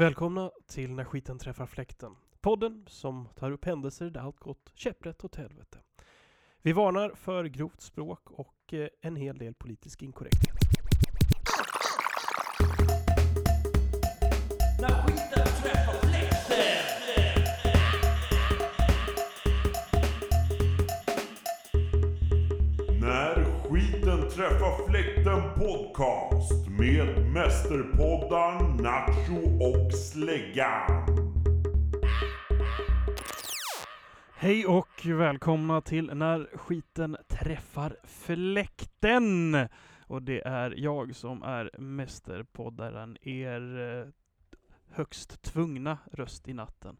[0.00, 2.12] Välkomna till När skiten träffar fläkten.
[2.40, 5.78] Podden som tar upp händelser där allt gått käpprätt åt helvete.
[6.62, 10.54] Vi varnar för grovt språk och eh, en hel del politisk inkorrekthet.
[23.00, 31.06] När skiten träffar fläkten podcast med mästerpoddar Nacho och Släggan.
[34.34, 39.56] Hej och välkomna till När skiten träffar fläkten.
[40.06, 44.06] Och det är jag som är mästerpoddaren, er eh,
[44.90, 46.96] högst tvungna röst i natten.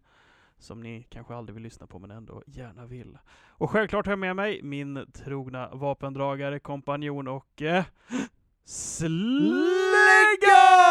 [0.59, 3.19] Som ni kanske aldrig vill lyssna på men ändå gärna vill.
[3.48, 7.84] Och självklart har jag med mig min trogna vapendragare, kompanjon och eh,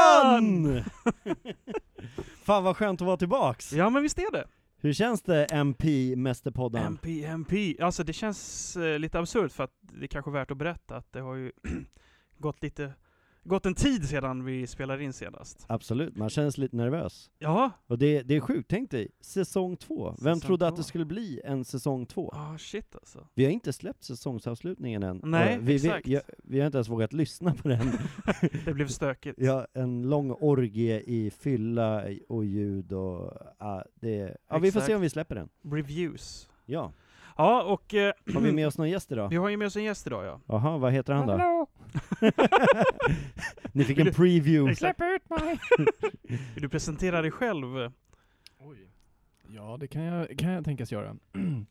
[0.09, 0.83] Släggan!
[2.43, 3.73] Fan vad skönt att vara tillbaks!
[3.73, 4.47] Ja men visst är det.
[4.81, 6.85] Hur känns det MP Mästerpodden?
[6.85, 7.75] MP, MP.
[7.81, 11.13] Alltså det känns eh, lite absurt för att det är kanske värt att berätta att
[11.13, 11.51] det har ju
[12.37, 12.93] gått lite,
[13.49, 15.65] gått en tid sedan vi spelade in senast.
[15.67, 17.29] Absolut, man känns lite nervös.
[17.39, 20.09] Ja, Och det, det är sjukt, tänk dig, säsong två.
[20.09, 20.67] Vem Säsong trodde två.
[20.67, 22.29] att det skulle bli en säsong två?
[22.33, 23.27] ah shit alltså.
[23.33, 25.21] Vi har inte släppt säsongsavslutningen än.
[25.23, 26.07] Nej, vi, exakt.
[26.07, 27.91] Vi, jag, vi har inte ens vågat lyssna på den.
[28.65, 29.39] Det blev stökigt.
[29.41, 34.95] Ja, en lång orgie i fylla och ljud och ah, det, ja, vi får se
[34.95, 35.49] om vi släpper den.
[35.71, 36.49] Reviews.
[36.65, 36.91] Ja.
[37.39, 39.33] Ja, och eh, Har vi med oss någon gäst vi idag?
[39.33, 40.39] har ju med oss en gäst idag ja.
[40.45, 41.33] Jaha, vad heter han då?
[41.33, 41.67] Hallå!
[43.71, 44.75] Ni fick en preview.
[44.75, 45.59] Släpp ut mig!
[46.53, 47.91] Vill du presentera dig själv?
[48.57, 48.89] Oj.
[49.47, 51.15] Ja, det kan jag, kan jag tänkas göra.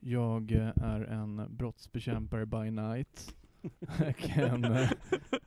[0.00, 3.34] Jag eh, är en brottsbekämpare by night.
[3.80, 4.90] Och en eh,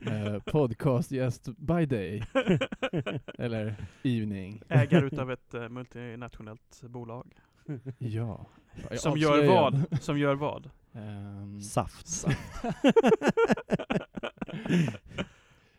[0.00, 2.22] eh, podcastgäst by day.
[3.38, 4.62] Eller evening.
[4.68, 7.34] Ägare utav ett eh, multinationellt bolag.
[7.98, 8.46] Ja.
[8.90, 10.02] Jag Som gör vad?
[10.02, 10.70] Som gör vad?
[10.92, 12.26] Ehm, Saft.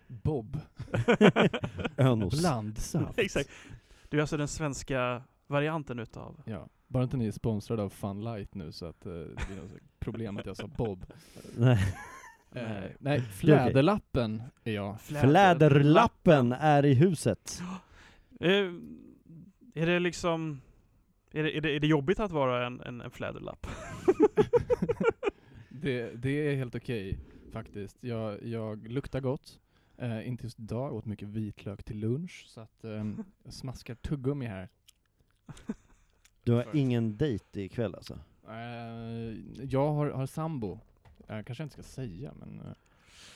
[0.07, 0.57] Bob.
[1.97, 2.39] Önos.
[2.39, 3.19] Blandsaft.
[3.19, 3.49] Exakt.
[4.09, 6.41] Du är alltså den svenska varianten utav...
[6.45, 6.67] Ja.
[6.87, 9.71] Bara inte ni är sponsrade av Fun Light nu så att eh, det blir något
[9.99, 11.05] problem att jag sa Bob.
[11.57, 11.95] Nej.
[12.51, 12.95] Eh, Nej.
[12.99, 15.01] nej, Fläderlappen är jag.
[15.01, 17.61] Fläderlappen är i huset.
[18.41, 18.71] Eh,
[19.73, 20.61] är det liksom...
[21.31, 23.67] Är det, är, det, är det jobbigt att vara en, en, en fläderlapp?
[25.81, 27.19] Det, det är helt okej
[27.51, 27.97] faktiskt.
[28.01, 29.59] Jag, jag luktar gott.
[29.97, 33.95] Eh, inte just idag, jag åt mycket vitlök till lunch så att ehm, jag smaskar
[33.95, 34.69] tuggummi här.
[36.43, 38.19] Du har ingen dejt ikväll alltså?
[38.47, 40.79] Eh, jag har, har sambo.
[41.27, 42.73] Jag kanske inte ska säga men eh,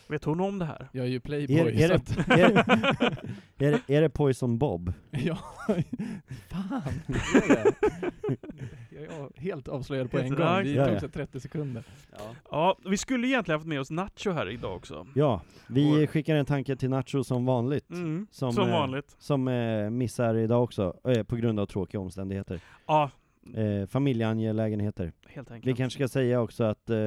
[0.07, 0.87] Vet hon om det här?
[0.91, 2.57] jag är ju playboy Är, är, det, är,
[3.67, 4.93] är, det, är det Poison Bob?
[5.11, 5.37] ja,
[6.49, 6.81] fan,
[7.49, 7.73] är?
[8.89, 10.63] Jag är helt avslöjad på en Ja, gång.
[10.63, 10.99] Det ja, tog ja.
[10.99, 11.83] så 30 sekunder.
[12.51, 15.07] Ja, vi skulle egentligen haft med oss Nacho här idag också.
[15.15, 17.89] Ja, vi Och- skickar en tanke till Nacho som vanligt.
[17.89, 19.15] Mm, Som, som, eh, vanligt.
[19.19, 22.59] Som eh, missar idag också, eh, på grund av tråkiga omständigheter.
[22.87, 23.11] Ja,
[23.55, 25.11] Eh, familjeangelägenheter.
[25.27, 25.67] helt enkelt.
[25.73, 26.97] Vi kanske ska säga också att eh,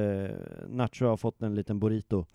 [0.67, 2.25] Nacho har fått en liten burrito.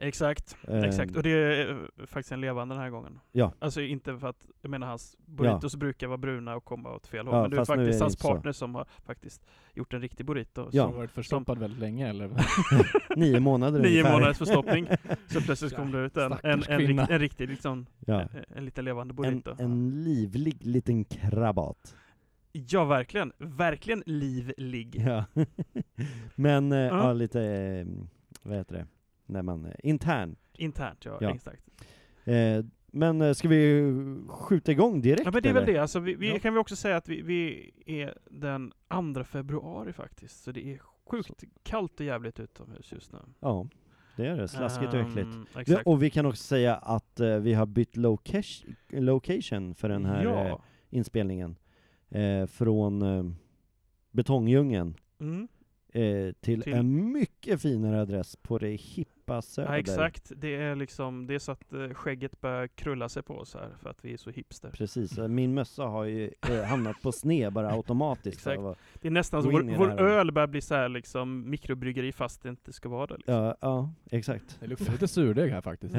[0.00, 1.16] Exakt, Eh, exakt.
[1.16, 3.20] Och det är eh, faktiskt en levande den här gången.
[3.32, 3.52] Ja.
[3.58, 7.26] Alltså inte för att, jag menar hans burritos brukar vara bruna och komma åt fel
[7.26, 7.34] håll.
[7.36, 8.28] Ja, men det är är faktiskt det hans inte så.
[8.34, 10.68] partner som har faktiskt gjort en riktig burrito.
[10.72, 10.84] Ja.
[10.84, 12.30] Som varit förstoppad väldigt länge eller?
[13.16, 14.12] Nio månader Nio ungefär.
[14.12, 14.88] månaders förstoppning.
[15.26, 18.20] Så plötsligt kom det ut en, en, en, rikt, en riktig liksom, Ja.
[18.20, 19.54] en, en liten levande En, burrito.
[19.58, 21.96] en livlig liten krabat.
[22.52, 23.32] Ja, verkligen.
[23.38, 25.02] Verkligen livlig.
[25.06, 25.24] Ja.
[26.34, 26.86] Men, eh, Ja.
[26.86, 27.86] ja lite, eh,
[28.42, 28.86] vad heter det,
[29.28, 30.36] när man, eh, intern.
[30.54, 31.34] Internt, ja, Ja.
[31.34, 31.62] exakt.
[32.24, 33.92] Eh, men eh, ska vi
[34.28, 35.72] skjuta igång direkt Ja men det är väl eller?
[35.72, 36.38] det, alltså, vi, vi Ja.
[36.38, 38.72] kan väl också säga att vi, vi är den
[39.14, 40.80] 2 februari faktiskt, så det är
[41.10, 43.18] sjukt kallt och jävligt utomhus just nu.
[43.40, 43.66] Ja,
[44.16, 44.48] det är det.
[44.48, 45.34] Slaskigt och äckligt.
[45.34, 45.86] Ehm, Vi, exakt.
[45.86, 50.24] och vi kan också säga att eh, vi har bytt location, location för den här
[50.24, 50.62] ja.
[50.90, 51.56] inspelningen.
[52.10, 53.24] Eh, från eh,
[54.10, 55.48] Betongdjungeln Mm.
[56.00, 59.68] Eh, till, Till- en mycket finare adress på det hippa söder.
[59.72, 60.32] ja, exakt.
[60.36, 63.68] Det är liksom, det är så att eh, skägget börjar krulla sig på oss här,
[63.82, 64.70] för att vi är så hipster.
[64.70, 68.46] Precis, eh, min mössa har ju eh, hamnat på sned bara automatiskt.
[68.46, 68.80] Exakt.
[68.94, 72.48] Det är nästan så vår, vår öl börjar bli så här liksom mikrobryggeri fast det
[72.48, 73.16] inte ska vara det.
[73.16, 73.34] Liksom.
[73.34, 74.56] Ja, ja, exakt.
[74.60, 75.94] Det luktar lite surdeg här faktiskt.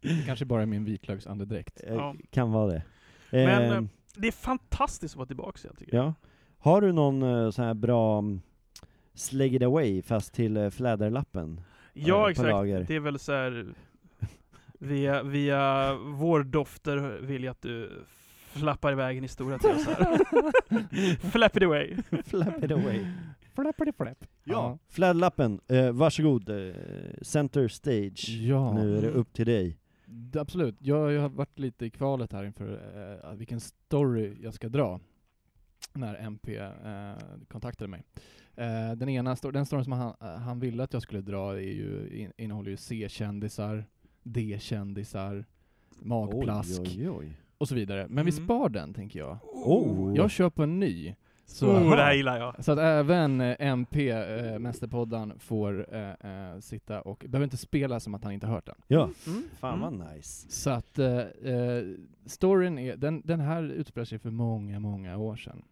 [0.00, 1.80] Det kanske bara är min vitlöksandedräkt.
[1.88, 2.14] Ja.
[2.30, 2.82] Kan vara det.
[3.30, 3.82] Men, Eh, eh,
[4.16, 6.04] Det är fantastiskt att vara tillbaka igen tycker jag.
[6.06, 6.14] ja.
[6.62, 8.40] Har du någon eh, sån här bra mm,
[9.14, 11.60] Sleg it away fast till eh, fläderlappen?
[11.92, 12.48] Ja, exakt.
[12.48, 12.84] lager.
[12.88, 13.74] Det är väl så här
[14.78, 18.04] Via, via vårdofter vill jag att du
[18.52, 20.18] flappar iväg en historia till oss här.
[21.30, 21.96] Flap it away.
[22.24, 23.06] Flap it away.
[23.54, 24.24] Flappity flap.
[24.44, 26.48] Ja, flädlappen, eh, varsågod.
[26.48, 26.74] Eh,
[27.22, 28.28] center stage.
[28.28, 28.72] Ja.
[28.72, 29.78] Nu är det upp till dig.
[30.34, 30.76] Absolut.
[30.78, 32.80] Jag, jag har varit lite i kvalet här inför
[33.24, 35.00] eh, vilken story jag ska dra
[35.92, 37.12] när MP eh,
[37.48, 38.02] kontaktade mig.
[38.56, 41.52] Eh, den ena sto- den storyn som han, eh, han ville att jag skulle dra
[41.54, 43.84] är ju, in, innehåller ju C-kändisar,
[44.22, 45.44] D-kändisar,
[45.98, 47.32] magplask Oj, oj, oj.
[47.58, 48.06] och så vidare.
[48.08, 48.44] Men vi Mm.
[48.44, 49.38] spar den, tänker jag.
[49.42, 50.16] Oh.
[50.16, 51.14] Jag kör på en ny.
[51.46, 52.64] Så, Oh, det här gillar jag.
[52.64, 58.14] så att även eh, MP, eh, Mästerpodden, får eh, sitta och, behöver inte spela som
[58.14, 58.74] att han inte hört den.
[58.86, 59.42] Ja, Mm.
[59.58, 59.98] fan Mm.
[59.98, 60.50] vad nice.
[60.50, 61.20] Så att eh,
[62.26, 65.62] storyn är, den, den här utspelar sig för många, många år sedan.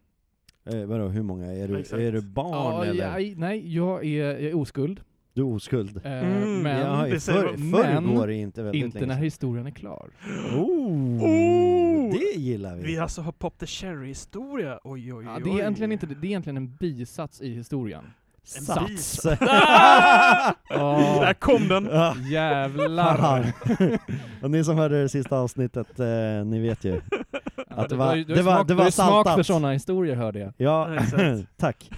[0.65, 1.53] Eh, vadå, hur många?
[1.53, 2.01] Är du, Exakt.
[2.01, 3.19] är du barn Ja, eller?
[3.19, 5.01] jag, nej, jag är, jag är oskuld.
[5.33, 6.01] Du är oskuld?
[6.05, 7.83] Eh, Mm, men i det säger man.
[7.83, 10.09] förr Men går det inte väldigt inte länge när historien är klar.
[10.55, 12.11] Oh, Oh!
[12.11, 12.83] det gillar vi.
[12.83, 14.79] Vi alltså har Pop the Cherry-historia.
[14.83, 15.25] Oj, oj, oj.
[15.25, 18.03] Ja, det är egentligen inte det, det är egentligen en bisats i historien.
[18.43, 18.87] Sats.
[18.87, 19.25] bis.
[20.69, 21.89] Ja, Där kom den!
[21.91, 23.53] Ja, jävlar!
[24.41, 26.05] Och ni som hörde det sista avsnittet, eh,
[26.45, 27.01] ni vet ju.
[27.69, 29.35] Ja, det var- det var- det du var har ju smak saltat.
[29.35, 30.53] för sådana historier hörde jag.
[30.57, 30.89] Ja,
[31.57, 31.89] tack.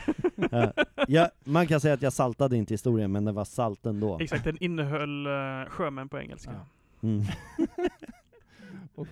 [0.52, 0.74] Ja,
[1.08, 4.20] ja, man kan säga att jag saltade inte historien, men den var salt ändå.
[4.20, 6.52] Exakt, den innehöll uh, sjömän på engelska.
[6.52, 7.08] Ja.
[7.08, 7.24] Mm.
[8.96, 9.08] Och-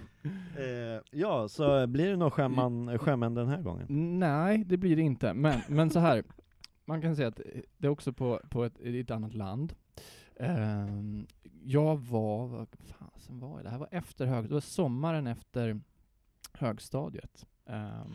[0.60, 3.86] eh, ja, så blir det någon sjöman, sjömän den här gången?
[4.20, 5.34] Nej, det blir det inte.
[5.34, 6.24] Men, men så här.
[6.92, 7.42] Man kan säga att
[7.78, 9.74] det är också på, på ett, i ett annat land.
[10.36, 11.28] Ehm,
[11.64, 13.64] jag var, vad fasen var jag?
[13.64, 15.82] Det här var efter hög, det var sommaren efter
[16.54, 17.48] högstadiet.
[17.66, 18.14] Ehm,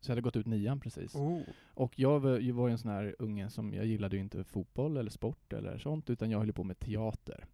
[0.00, 1.14] så jag hade gått ut nian precis.
[1.14, 1.40] Oh.
[1.74, 4.96] Och jag var, jag var en sån här unge som, jag gillade ju inte fotboll
[4.96, 7.46] eller sport eller sånt, utan jag höll på med teater.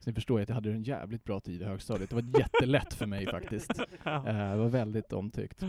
[0.00, 2.10] Så ni förstår ju att jag hade en jävligt bra tid i högstadiet.
[2.10, 3.80] Det var jättelätt för mig faktiskt.
[4.02, 4.28] Ja.
[4.28, 5.64] Eh, det var väldigt omtyckt.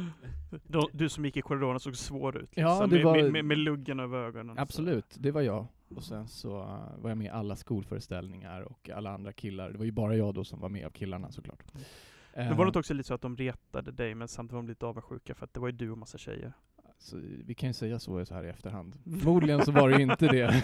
[0.67, 2.49] Du, du som gick i korridoren såg svår ut.
[2.55, 4.55] Ja, liksom, det med, var- med, med, med luggen över ögonen.
[4.55, 4.61] så.
[4.61, 5.67] Absolut, det var jag.
[5.95, 9.71] Och sen så eh, var jag med i alla skolföreställningar och alla andra killar.
[9.71, 11.63] Det var ju bara jag då som var med av killarna såklart.
[11.73, 11.83] Men
[12.33, 14.67] Eh, var det inte också lite så att de retade dig, men samtidigt var de
[14.67, 16.53] lite avundsjuka för att det var ju du och massa tjejer?
[17.01, 18.95] Så vi kan ju säga så, så här i efterhand.
[19.03, 20.63] Förmodligen så var det ju inte det.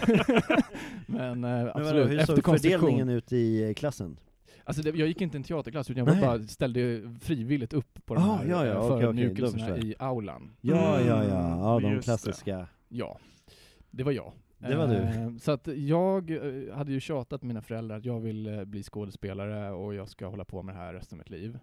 [1.06, 4.18] Men eh, Men vadå, absolut, hur efter såg fördelningen ut i eh, klassen?
[4.64, 6.20] Alltså det, jag gick inte i en teaterklass, utan jag Nej.
[6.26, 9.84] var bara ställde frivilligt upp på de Ah, här ja, ja, eh, förödmjukelserna förstår jag.
[9.86, 10.56] i aulan.
[10.60, 12.10] Ja, ja, Mm, ja, ja de just det.
[12.10, 12.66] klassiska.
[12.88, 13.18] Ja,
[13.90, 14.32] det var jag.
[14.58, 14.94] Det var du.
[14.96, 16.30] Eh, Så att jag
[16.74, 20.44] hade ju tjatat med mina föräldrar att jag vill bli skådespelare och jag ska hålla
[20.44, 21.58] på med det här resten av mitt liv.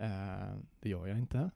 [0.00, 1.50] Eh, det gör jag inte.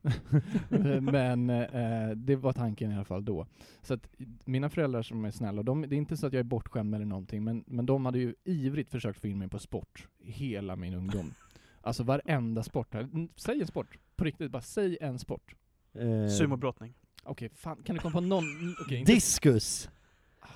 [1.00, 3.46] Men eh, det var tanken i alla fall då.
[3.82, 4.08] Så att
[4.44, 7.04] mina föräldrar som är snälla, de, det är inte så att jag är bortskämd eller
[7.04, 10.94] någonting, men, men de hade ju ivrigt försökt få in mig på sport hela min
[10.94, 11.34] ungdom.
[11.80, 12.94] Alltså varenda sport.
[12.94, 15.54] Mm, Säg en sport, på riktigt, bara säg en sport.
[15.94, 16.94] Eh, Sumobrottning.
[17.22, 18.44] Okej, fan, kan du komma på någon?
[18.80, 19.90] Okej, inte, diskus!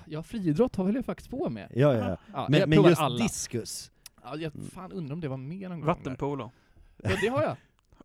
[0.07, 1.73] ja, friidrott har väl jag faktiskt på med.
[1.75, 2.17] Ja, ja.
[2.33, 3.23] Ja, Men, jag men just alla.
[3.23, 3.93] diskus.
[4.23, 5.87] Ja, jag fan undrar om det var mer någon gång.
[5.87, 6.51] Vattenpolo.
[7.03, 7.57] Ja, det har jag.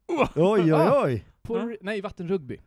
[0.07, 1.03] Oj, oj, Ah.
[1.05, 1.25] oj!
[1.41, 1.75] På, Ja.
[1.81, 2.57] Nej, vattenrugby.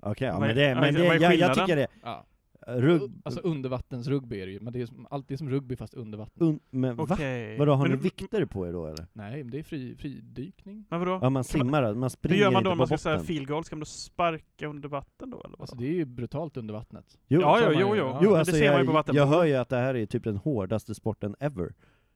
[0.00, 1.86] Okej, ja, Vad men det, ja, men det, jag, jag tycker det.
[2.02, 2.26] Ja.
[2.66, 3.12] Rugg...
[3.24, 5.94] Alltså undervattensrugby är det ju, men det är som, allt det är som rugby fast
[5.94, 6.46] under vatten.
[6.46, 7.06] Un, men va?
[7.10, 7.58] Okej.
[7.58, 9.06] Vadå, har Men ni vikter på er då eller?
[9.12, 10.84] Nej, men det är fri, fridykning.
[10.90, 11.12] Men vadå?
[11.12, 12.98] Ja, man man- simmar, man Hur springer gör man inte då om på man ska
[12.98, 13.26] säga botten.
[13.26, 13.64] field goal?
[13.64, 15.50] Ska man då sparka under vatten då eller?
[15.50, 15.60] Vad?
[15.60, 17.18] Alltså det är ju brutalt under vattnet.
[17.28, 17.94] Jo, ja, ja, man jo, jo.
[17.96, 18.20] ja.
[18.22, 19.20] jo Men alltså det ser man ju jag, på vattenpolo.
[19.20, 21.72] jag hör ju att det här är typ den hårdaste sporten ever.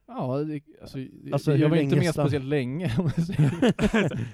[0.06, 0.98] Ja, det, alltså,
[1.32, 2.86] Alltså, jag var inte med stan- speciellt länge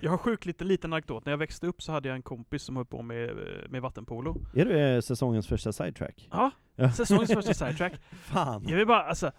[0.01, 1.25] jag har sjukt lite liten anekdot.
[1.25, 3.31] När jag växte upp så hade jag en kompis som höll på med,
[3.71, 4.37] med vattenpolo.
[4.55, 6.29] Är det eh, säsongens första sidetrack?
[6.33, 6.93] Ja, Ja.
[6.97, 7.93] säsongens första sidetrack.
[8.13, 8.65] Fan!
[8.69, 9.33] Jag vill bara, alltså,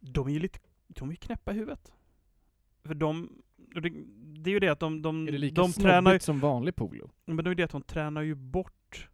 [0.00, 1.92] de är ju lite, de är ju knäppa i huvudet.
[2.84, 3.80] För de, det,
[4.42, 6.76] det är ju det att de, de, Är det lika de tränar ju, som vanlig
[6.76, 7.10] polo?
[7.24, 9.08] men det är ju det att de tränar ju bort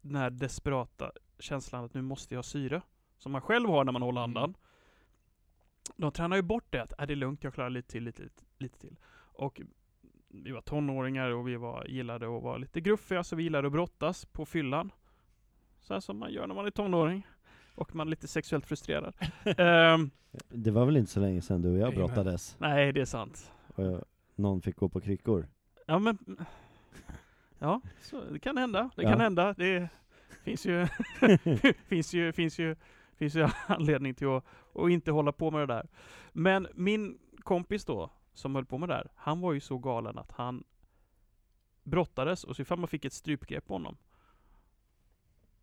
[0.00, 2.82] den här desperata känslan att nu måste jag ha syre.
[3.18, 4.54] Som man själv har när man håller andan.
[5.96, 8.22] De tränar ju bort det att, är det är lugnt, jag klarar lite till, lite,
[8.22, 8.96] lite, lite till.
[9.16, 9.60] Och
[10.28, 13.72] vi var tonåringar och vi var, gillade att vara lite gruffiga, så vi gillade att
[13.72, 14.92] brottas på fyllan.
[15.80, 17.26] Så här som man gör när man är tonåring.
[17.74, 19.14] Och man är lite sexuellt frustrerad.
[19.58, 20.10] Ehm,
[20.48, 21.94] Det var väl inte så länge sedan du och jag Amen.
[21.98, 22.56] brottades?
[22.58, 23.52] nej, det är sant.
[23.66, 24.04] Och jag,
[24.34, 25.48] någon fick gå på kryckor.
[25.86, 26.18] Ja men...
[27.58, 28.90] Ja, så det kan hända.
[28.96, 29.10] Det Ja.
[29.10, 29.52] kan hända.
[29.52, 29.88] Det
[30.44, 30.86] finns ju,
[31.88, 32.76] finns ju, finns ju,
[33.16, 34.44] finns ju anledning till att,
[34.74, 35.88] att inte hålla på med det där.
[36.32, 40.18] Men min kompis då, som höll på med det där, han var ju så galen
[40.18, 40.64] att han
[41.82, 43.96] brottades och så ifall man fick ett strypgrepp på honom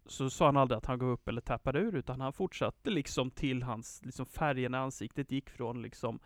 [0.06, 3.32] så sa han aldrig att han gav upp eller tappade ur, utan han fortsatte liksom
[3.32, 6.20] till hans liksom färgen i ansiktet gick från liksom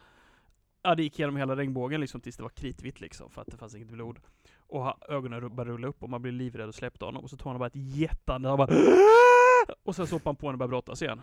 [0.83, 3.57] Ja, det gick genom hela regnbågen liksom tills det var kritvitt liksom, för att det
[3.57, 4.19] fanns inget blod.
[4.57, 7.23] Och ögonen började rulla upp och man blev livrädd och släppte honom.
[7.23, 8.67] Och så tog han bara ett jättande, han bara
[9.83, 11.21] Och sen så hoppade han på honom och började brottas igen.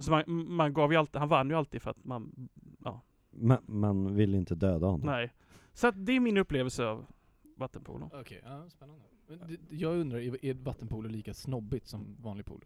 [0.00, 0.22] Så man,
[0.54, 2.48] man gav ju alltid, han vann ju alltid för att man,
[2.84, 5.06] ja, Man, man vill inte döda honom.
[5.06, 5.32] nej.
[5.72, 7.06] Så att det är min upplevelse av
[7.56, 8.10] vattenpolo.
[8.12, 9.02] Okej, ja, spännande.
[9.28, 12.64] Men det- Jag undrar, är är vattenpolo lika snobbigt som vanlig polo?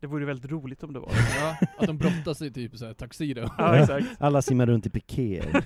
[0.00, 3.40] Det vore väldigt roligt om det var Ja, att de brottas i typ såhär tuxedo.
[3.58, 4.06] Ja, exakt.
[4.20, 5.50] Alla simmar runt i pikéer.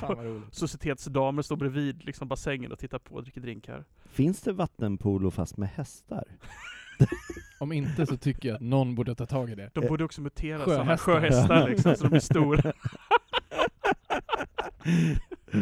[0.00, 0.54] Fan vad roligt.
[0.54, 3.84] Societetsdamer står bredvid liksom bassängen och tittar på och dricker drinkar.
[4.04, 6.24] Finns det vattenpolo fast med hästar?
[7.58, 9.70] Om inte så tycker jag att någon borde ta tag i det.
[9.74, 10.76] De borde också mutera sjöhästar.
[10.76, 12.72] sådana sjöhästar liksom, så de blir stora.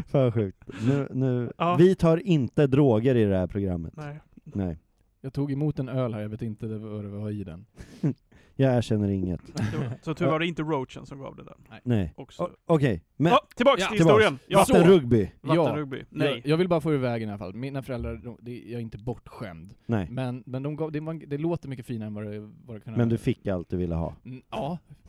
[0.07, 0.65] För sjukt.
[0.87, 1.77] Nu, nu, Ja.
[1.77, 3.93] Vi tar inte droger i det här programmet.
[3.97, 4.21] Nej.
[4.45, 4.79] Nej.
[5.21, 7.67] Jag tog emot en öl här, jag vet inte vad det var i den.
[8.61, 9.41] Jag erkänner inget.
[10.03, 11.55] Så tur var det inte roachen som gav det där.
[11.85, 12.13] Nej.
[12.17, 12.43] Också.
[12.43, 14.19] O- Okej, men ja, tillbaks Ja, till tillbaks.
[14.25, 14.39] historien!
[14.47, 15.31] Ja, vattenrugby?
[15.41, 16.05] vattenrugby.
[16.11, 16.29] Nej.
[16.29, 17.55] Jag, jag vill bara få i vägen i alla fall.
[17.55, 19.75] Mina föräldrar, de, det, jag är inte bortskämd.
[19.87, 20.09] Nej.
[20.11, 22.81] Men, men de gav, det, var, det låter mycket finare än vad det, vad det
[22.81, 24.15] kunde Men du fick allt du ville ha?
[24.25, 24.79] Mm, Ja.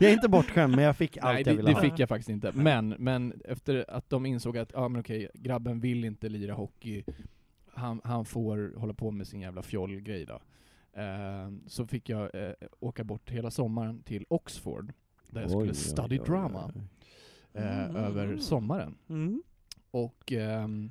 [0.00, 1.80] jag är inte bortskämd, men jag fick allt Nej, jag det, ville det ha.
[1.80, 2.52] fick jag faktiskt inte.
[2.54, 7.04] Men, men efter att de insåg att, ja men okej, grabben vill inte lira hockey,
[7.74, 10.40] han, han får hålla på med sin jävla fjollgrej då.
[10.92, 14.92] Eh, så fick jag eh, åka bort hela sommaren till Oxford,
[15.30, 16.82] där jag Oj, skulle study oj, drama oj.
[17.52, 17.96] eh, Mm.
[17.96, 18.94] över sommaren.
[19.08, 19.42] Mm.
[19.90, 20.90] Och ehm,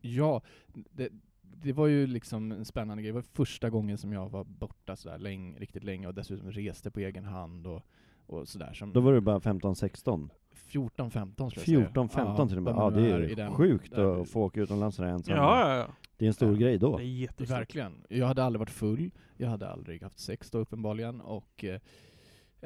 [0.00, 1.08] ja, det,
[1.42, 3.10] det var ju liksom en spännande grej.
[3.12, 6.90] Det var första gången som jag var borta sådär länge, riktigt länge och dessutom reste
[6.90, 7.82] på egen hand och,
[8.26, 8.72] och sådär.
[8.74, 10.28] Som Då var du bara 15-16?
[10.74, 12.04] 14, 15 skulle jag säga.
[12.04, 12.74] 14-15 till och med?
[12.76, 15.36] Ja, det är den- sjukt där- att få åka utomlands sådär ensam.
[15.36, 15.86] Ja, ja, ja.
[16.16, 16.58] Det är en stor Ja.
[16.58, 16.96] grej då.
[16.98, 17.50] Det är jättestort.
[17.58, 17.92] Verkligen.
[18.08, 21.80] Jag hade aldrig varit full, jag hade aldrig haft sex då uppenbarligen och eh,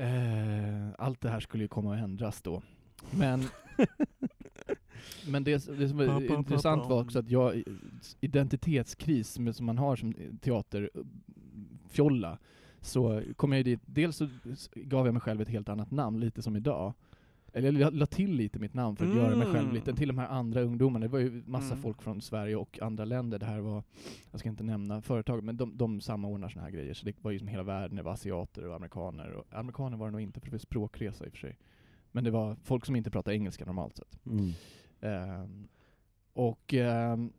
[0.07, 2.63] eh, allt det här skulle ju komma att ändras då.
[3.19, 3.43] Men,
[5.29, 7.63] men det, det som var intressant var också att jag,
[8.21, 12.39] identitetskris som, som man har som teaterfjolla,
[12.81, 14.29] så kom jag dit, dels så
[14.75, 16.95] gav jag mig själv ett helt annat namn, lite som idag.
[17.59, 19.75] Eller jag la- till lite mitt namn för att göra mig själv Mm.
[19.75, 21.07] lite, till de här andra ungdomarna.
[21.07, 21.83] Det var ju massa Mm.
[21.83, 23.39] folk från Sverige och andra länder.
[23.39, 23.83] Det här var,
[24.31, 26.95] jag ska inte nämna företag, men de, de samordnar såna här grejer.
[26.95, 29.33] Så det var ju som hela världen, det var asiater och amerikaner.
[29.33, 31.59] Och amerikaner var det nog inte, för det var språkresa i och för sig.
[32.13, 34.19] Men det var folk som inte pratade engelska normalt sett.
[34.27, 34.51] Mm.
[35.01, 35.69] Ehm,
[36.33, 37.33] och ehm,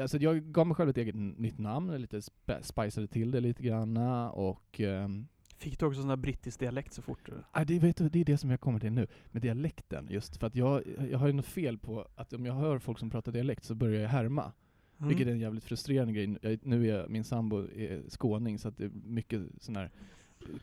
[0.00, 3.62] alltså jag gav mig själv ett eget nytt namn, lite spe- spiceade till det lite
[3.62, 5.26] granna och ehm,
[5.58, 7.18] Fick du också sån där brittisk dialekt så fort?
[7.26, 10.06] du- ah, det, vet du, det är det som jag kommer till nu, med dialekten
[10.10, 10.36] just.
[10.36, 13.10] För att jag, jag har ju något fel på att om jag hör folk som
[13.10, 14.52] pratar dialekt så börjar jag härma.
[14.98, 15.08] Mm.
[15.08, 16.36] Vilket är en jävligt frustrerande grej.
[16.42, 19.90] Jag, nu är jag, min sambo är skåning så att det är mycket sådana här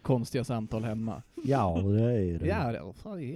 [0.01, 1.23] konstiga samtal hemma.
[1.43, 2.47] Ja, det är det.
[2.47, 2.77] Ja, det,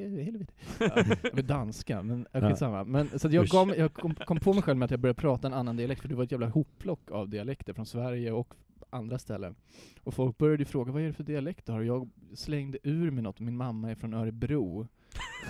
[0.04, 0.54] är helvete.
[0.80, 2.84] Ja, med danska, men skitsamma.
[2.84, 5.22] Men, så att jag, mig- jag kom, kom på mig själv med att jag började
[5.22, 8.54] prata en annan dialekt, för det var ett jävla hopplock av dialekter från Sverige och
[8.96, 9.56] andra ställen.
[10.04, 11.80] Och folk började ju fråga, vad är det för dialekt du har?
[11.80, 14.88] Och jag slängde ur mig något, min mamma är från Örebro.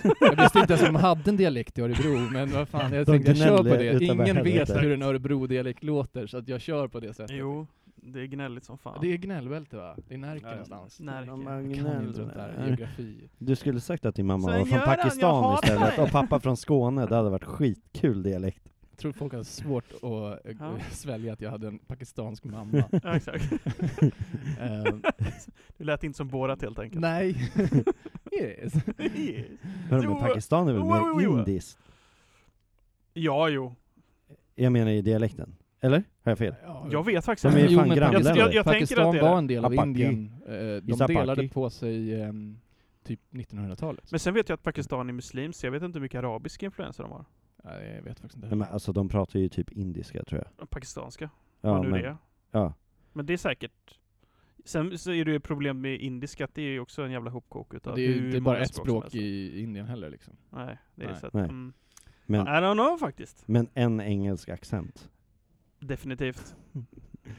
[0.20, 3.06] jag visste inte ens om de hade en dialekt i Örebro, men vad fan, jag
[3.06, 4.04] De tänkte jag kör på det.
[4.04, 7.36] Ingen vet hur en Örebro-dialekt låter, så att jag kör på det sättet.
[7.36, 7.66] Jo,
[8.12, 8.98] det är gnälligt som fan.
[9.00, 9.96] Det är gnällbälte va?
[10.08, 11.00] Det är Närke Ja, någonstans.
[11.00, 11.26] Närke.
[11.28, 13.28] Jag kan inte där, geografi.
[13.38, 17.06] Du skulle sagt att din mamma Sven var från Pakistan istället, och pappa från Skåne.
[17.06, 18.62] Det hade varit skitkul dialekt.
[18.96, 20.02] Jag tror folk har svårt att
[20.46, 20.78] eh, Ja.
[20.90, 22.84] svälja att jag hade en pakistansk mamma.
[23.02, 23.44] Ja, exakt.
[25.76, 27.00] Det lät inte som Borat helt enkelt.
[27.00, 27.28] nej.
[28.42, 28.72] yes.
[29.90, 31.38] Jo, men Pakistan är väl mer jo, jo.
[31.38, 31.78] indiskt?
[33.14, 33.74] Ja, jo.
[34.54, 35.56] Jag menar i dialekten.
[35.80, 36.04] Eller?
[36.22, 36.54] Har jag fel?
[36.64, 37.72] Ja, Jag vet faktiskt De är inte.
[37.72, 38.30] ju fan men grannländer.
[38.36, 39.88] Jag- jag- jag- Pakistan att det är var en del av Apaki.
[39.88, 40.32] Indien.
[40.46, 41.14] Eh, de Isapaki.
[41.14, 42.58] delade på sig ehm,
[43.04, 44.10] typ 1900-talet.
[44.10, 46.66] Men sen vet jag att Pakistan är muslims, så jag vet inte hur mycket arabiska
[46.66, 47.24] influenser de har.
[47.66, 48.46] Nej, jag vet faktiskt inte.
[48.48, 50.70] Nej, men alltså de pratar ju typ indiska tror jag.
[50.70, 51.30] Pakistanska,
[51.60, 52.16] Ja, vad nu men, det är.
[52.50, 52.74] ja.
[53.12, 53.98] Men det är säkert.
[54.64, 57.30] Sen så är det ju problem med indiska, att det är ju också en jävla
[57.30, 60.34] hopkok utav det är ju är bara ett språk i Indien heller liksom.
[60.50, 61.20] Nej, det är Nej.
[61.20, 61.44] så att, Nej.
[61.44, 61.72] mm.
[62.26, 63.48] Men, I don't know faktiskt.
[63.48, 65.10] men en engelsk accent.
[65.78, 66.56] Definitivt.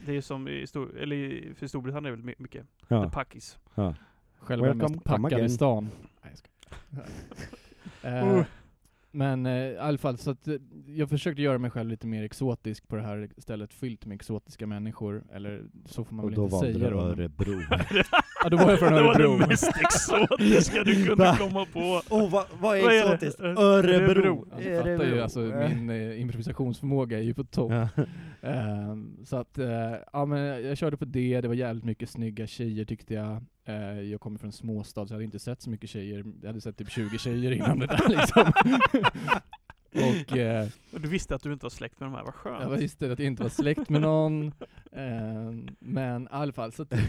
[0.06, 2.66] Det är som i Stor eller för Storbritannien är väl my- mycket.
[2.88, 3.10] The Ja.
[3.10, 3.58] Packis.
[4.38, 5.04] Själva Welcome, mest.
[5.04, 5.88] Pakistan.
[6.22, 6.58] Nej, jag skojar.
[8.38, 8.44] Uh.
[9.12, 10.54] Eh, Men eh, i alla fall, så att eh,
[10.86, 14.66] jag försökte göra mig själv lite mer exotisk på det här stället, fyllt med exotiska
[14.66, 17.00] människor, eller så får man Och väl inte säga du då.
[17.00, 17.60] Örebro.
[18.44, 19.38] Ja, då var jag från det var Örebro.
[19.38, 21.80] det mest exotiska du kunde komma på.
[22.10, 23.14] oh, vad, vad Vad är är det?
[23.14, 23.40] exotiskt?
[23.40, 24.46] Ö- Örebro!
[24.52, 27.72] Alltså, fattar ju, alltså, min eh, improvisationsförmåga är ju på topp.
[27.72, 27.88] Ja.
[28.48, 32.46] Ehm, så att, eh, ja men jag körde på det, det var jävligt mycket snygga
[32.46, 33.44] tjejer tyckte jag.
[33.68, 36.24] Eh, jag kommer från en småstad så jag hade inte sett så mycket tjejer.
[36.40, 38.52] Jag hade sett typ 20 tjejer innan det där liksom.
[40.30, 42.62] och eh, Och du visste att du inte var släkt med de här, vad skönt.
[42.62, 44.46] jag visste att jag inte var släkt med någon.
[44.92, 47.00] Eh, men i alla fall, så att det,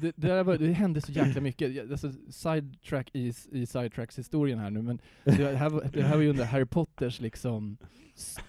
[0.00, 1.74] det, där var, det hände så jäkla mycket.
[1.74, 6.22] Jag- Alltså, sidetrack i, i sidetracks historien här nu, men det här, det här var
[6.22, 7.76] ju under Harry Potters liksom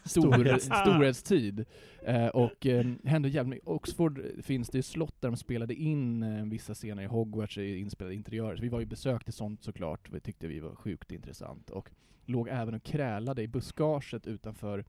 [0.03, 1.65] stor, Storhetstid.
[2.03, 3.67] Eh, och eh, hände jävligt mycket.
[3.67, 7.77] Oxford finns det ju slott där de spelade in eh, vissa scener i Hogwarts i
[7.77, 8.55] inspelade interiörer.
[8.55, 11.69] Så vi var ju besökte sånt såklart, vi tyckte vi var sjukt intressant.
[11.69, 11.89] Och
[12.25, 14.85] låg även och krälade i buskaget utanför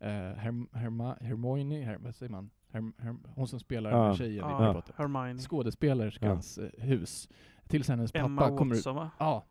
[0.00, 2.50] eh, Herm, Herma, Hermione, Her, vad säger man?
[2.72, 4.16] Herm, Herm, hon som spelar Ja.
[4.16, 4.94] tjejen i Ja, Harry Potter.
[4.98, 5.38] Hermione.
[5.40, 7.28] Skådespelerskans eh, hus.
[7.68, 8.78] Tills hennes Emma pappa kommer ut.
[8.78, 9.10] Watson va?
[9.18, 9.44] Ja,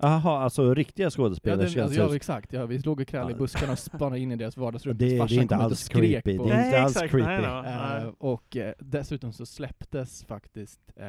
[0.00, 2.52] Jaha, alltså riktiga Ja, skådespelare den, känns alltså, ja exakt.
[2.52, 3.38] Ja, vi låg och krälade i Ja.
[3.38, 4.96] buskarna och spanade in i deras vardagsrum.
[4.98, 6.38] Det- det är inte alls creepy.
[6.38, 7.42] på Det är inte alls exakt, creepy.
[7.46, 11.04] Nej, Eh, och eh, dessutom så släpptes faktiskt eh,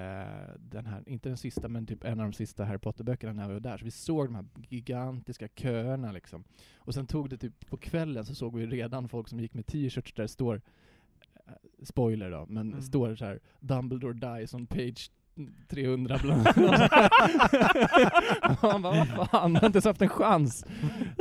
[0.59, 3.53] den här, inte den sista, men typ en av de sista Harry Potter-böckerna när vi
[3.53, 3.77] var där.
[3.77, 6.43] Så vi såg de här gigantiska köerna liksom.
[6.77, 9.65] Och sen tog det typ på kvällen så såg vi redan folk som gick med
[9.65, 10.61] t-shirts där det står,
[11.83, 12.81] spoiler då, men Mm.
[12.81, 15.11] står så här Dumbledore dies on page
[15.69, 16.47] 300 bland
[18.61, 20.65] Han bara, vad fan, han har inte ens haft en chans.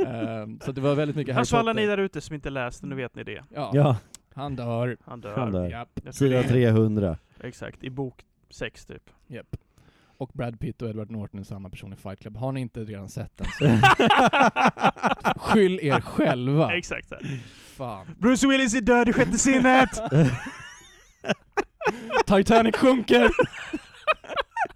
[0.07, 1.97] Ehm, så det var väldigt mycket Harry Alltså alla ni Potter.
[1.97, 3.43] där ute som inte läst nu vet ni det.
[3.55, 3.97] Ja, Ja,
[4.33, 4.97] han dör.
[5.05, 5.37] Han dör.
[5.37, 5.69] Han dör.
[5.69, 5.89] Japp.
[5.93, 7.17] Jag tror sida det är- 300.
[7.43, 9.09] Exakt, i bok 6 typ.
[9.27, 9.55] Japp.
[10.17, 12.37] Och Brad Pitt och Edward Norton är samma person i Fight Club.
[12.37, 13.65] Har ni inte redan sett den så
[15.39, 16.73] skyll er själva.
[16.77, 17.39] Exakt så här.
[17.77, 18.05] Fan.
[18.17, 19.89] Bruce Willis är död i sjätte sinnet!
[22.25, 23.29] Titanic sjunker!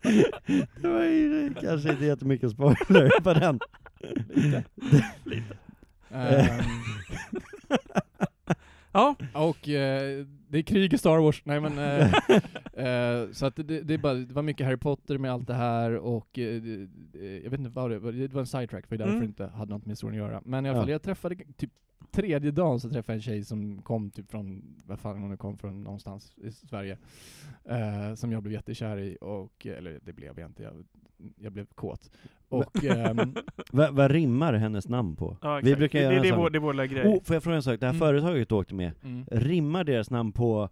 [0.82, 3.60] Det var ju kanske inte jättemycket spoiler på den.
[4.30, 4.64] Lite.
[6.16, 6.64] Ehm,
[8.94, 11.42] Ja, och eh, det är krig i Star Wars.
[11.46, 12.14] Nej men, eh,
[13.24, 15.54] eh, så att det, det, är bara, det var mycket Harry Potter med allt det
[15.54, 16.90] här och eh, det-
[17.44, 19.30] jag vet inte vad det var, det var en sidetrack för det är därför Mm.
[19.30, 20.42] inte hade något med historien att göra.
[20.46, 20.94] Men i alla fall, Ja.
[20.94, 21.72] jag träffade typ
[22.12, 25.58] tredje dagen så träffade jag en tjej som kom typ från, vad fan hon kom
[25.58, 26.98] från någonstans i Sverige,
[27.66, 30.86] eh, som jag blev jättekär i och, eller det blev jag inte, jag,
[31.38, 32.12] jag blev kåt.
[32.54, 33.36] Och ehm,
[33.72, 35.38] Va- Vad rimmar hennes namn på?
[35.42, 37.08] ja Vi brukar det, göra det, det, är vår, det är vår lilla grej.
[37.08, 37.80] Oh, får jag fråga en sak?
[37.80, 38.00] Det här Mm.
[38.00, 39.26] företaget du åkte med, mm.
[39.32, 40.70] rimmar deras namn på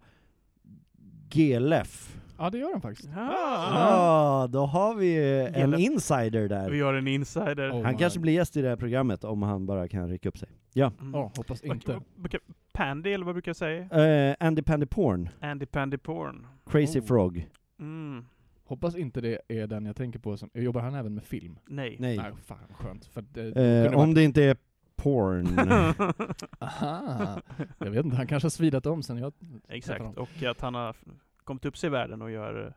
[1.30, 2.18] GLF?
[2.38, 3.08] Ja det gör de faktiskt.
[3.16, 5.80] Ah, Ja, då har vi ju en GLF.
[5.80, 6.82] insider vi där.
[6.84, 7.70] har en insider.
[7.72, 7.82] Oh.
[7.82, 7.98] Han my.
[7.98, 10.48] kanske blir gäst i det här programmet om han bara kan rycka upp sig.
[10.72, 10.92] Ja.
[11.00, 11.12] Mm.
[11.14, 11.92] Ja, hoppas Vad- inte.
[11.92, 12.40] vad brukar-
[12.72, 14.30] Pandy, eller vad brukar jag säga?
[14.30, 16.46] Eh, Andy Pandy Porn, Andy Pandy Porn.
[16.70, 17.04] Crazy Oh.
[17.04, 17.48] Frog.
[17.80, 18.24] Mm.
[18.72, 21.58] Hoppas inte det är den jag tänker på som, jobbar han även med film?
[21.66, 21.96] Nej.
[22.00, 22.16] Nej.
[22.16, 23.04] Nej, fan skönt.
[23.06, 24.56] För att, eh, det Eh, kunde om varit- det inte är
[24.96, 25.46] porn.
[26.58, 27.40] Aha,
[27.78, 29.32] jag vet inte, han kanske har svidat om sen jag
[29.68, 30.96] Exakt, och att han har
[31.44, 32.72] kommit upp sig i världen och gör eh,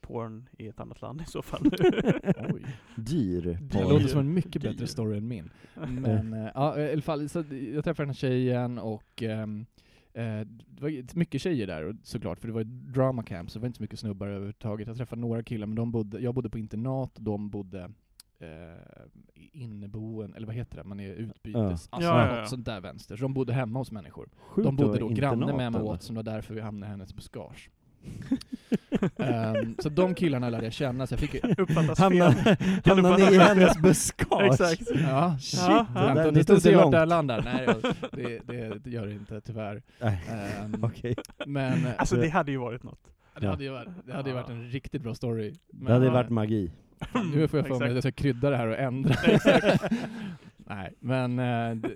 [0.00, 1.62] porn i ett annat land i så fall.
[2.54, 2.62] Oj.
[2.96, 3.90] Dyr Det Oj.
[3.92, 4.70] låter som en mycket Dyr.
[4.70, 5.50] bättre story än min.
[5.88, 9.46] Men eh, ja, i alla fall, så jag träffade den här tjejen och eh,
[10.12, 13.60] det var mycket tjejer där och- såklart, för det var ett drama camp, så det
[13.60, 14.86] var inte så mycket snubbar överhuvudtaget.
[14.88, 17.90] Jag träffade några killar, men de bodde, jag bodde på internat och de bodde
[18.38, 18.48] eh,
[19.34, 21.70] i inneboen, eller vad heter det, man är utbytes, Ja.
[21.70, 22.40] alltså Ja, ja, ja.
[22.40, 23.16] något sånt där vänster.
[23.16, 24.28] Så de bodde hemma hos människor.
[24.36, 27.14] Sjukt De bodde då granne med mig åt, som var därför vi hamnade i hennes
[27.14, 27.70] buskage.
[29.16, 32.34] Ehm, så de killarna lärde jag känna, så jag fick ju Uppfattas fel.
[32.84, 34.44] Du hamnar ni i hennes buskage?
[34.52, 34.82] Exakt.
[35.08, 36.92] Ja, Shit, Ja, det Vänta, där, det vart långt.
[36.92, 37.42] det här landar.
[37.42, 37.66] Nej,
[38.12, 39.82] det, det, det gör det inte tyvärr.
[40.00, 41.14] Nej, Ehm, Okej.
[41.46, 43.00] Men eh, Alltså det hade ju varit något.
[43.40, 45.54] det hade ju varit, det hade ju varit en riktigt bra story.
[45.72, 46.72] Men, Det hade eh, varit magi.
[47.34, 49.14] Nu får jag för mig att jag ska krydda det här och ändra.
[50.56, 51.90] Nej, men eh,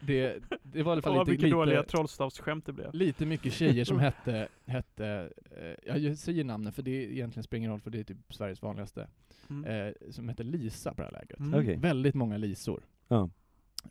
[0.00, 0.34] det,
[0.74, 2.94] det, var i alla fall lite, mycket dåliga lite, trollstavsskämt det blev.
[2.94, 7.58] lite mycket tjejer som hette, hette eh, ja, jag säger namnen för det egentligen spelar
[7.58, 9.08] ingen roll för det är typ Sveriges vanligaste,
[9.50, 9.64] Mm.
[9.64, 11.38] eh, som hette Lisa på det här lägret.
[11.38, 11.60] Mm.
[11.60, 11.76] Okej.
[11.76, 12.82] Väldigt många Lisor.
[13.08, 13.30] Ja.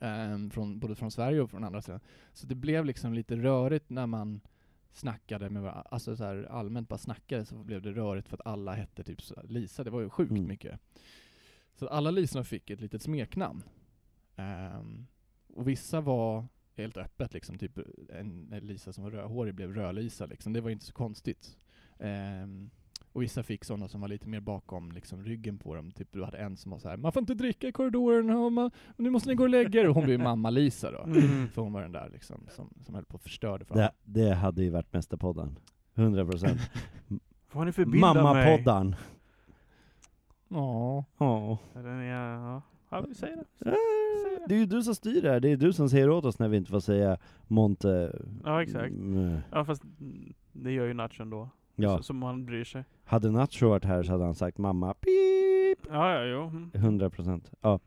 [0.01, 1.99] Ehm, från, både från Sverige och från andra sidan.
[2.33, 4.41] Så det blev liksom lite rörigt när man
[4.91, 8.47] snackade med varandra, alltså så här allmänt bara snackade så blev det rörigt för att
[8.47, 10.47] alla hette typ så Lisa, det var ju sjukt Mm.
[10.47, 10.79] mycket.
[11.75, 13.63] Så alla Lisorna fick ett litet smeknamn.
[14.35, 15.07] Ehm,
[15.53, 20.53] och vissa var helt öppet liksom, typ en, Lisa som var rödhårig blev Röd-Lisa liksom,
[20.53, 21.57] det var inte så konstigt.
[21.99, 22.69] Ehm,
[23.13, 25.91] och vissa fick sådana som var lite mer bakom liksom, ryggen på dem.
[25.91, 28.51] Typ du hade en som var så här: man får inte dricka i korridoren, och
[28.51, 29.89] man, nu måste ni gå och lägga er.
[29.89, 31.03] Och hon blev mamma Lisa då.
[31.03, 31.49] Mm.
[31.49, 33.91] För hon var den där liksom, som, som höll på att förstöra det för Det,
[34.03, 35.59] det hade ju varit Mästerpodden.
[35.95, 36.61] 100 procent.
[37.51, 38.23] Vad har ni för bild av mig?
[38.23, 38.95] Mammapodden.
[40.47, 41.05] Ja.
[41.17, 41.57] Ja.
[43.01, 43.01] Den är, ja.
[43.01, 43.69] ja, vi säger det.
[43.69, 46.25] Eh, Det är ju du som styr det här, det är du som säger åt
[46.25, 48.19] oss när vi inte får säga Monte...
[48.43, 48.91] Ja, exakt.
[48.91, 49.83] Mm, Ja, fast
[50.51, 51.49] det gör ju Nacho ändå.
[51.75, 51.97] Ja.
[51.97, 52.83] Så, som man bryr sig.
[53.03, 56.41] Hade Nacho varit här så hade han sagt mamma, pip, Ja, ja, jo.
[56.47, 56.71] Mm.
[56.73, 57.51] 100 procent.
[57.61, 57.79] Ja,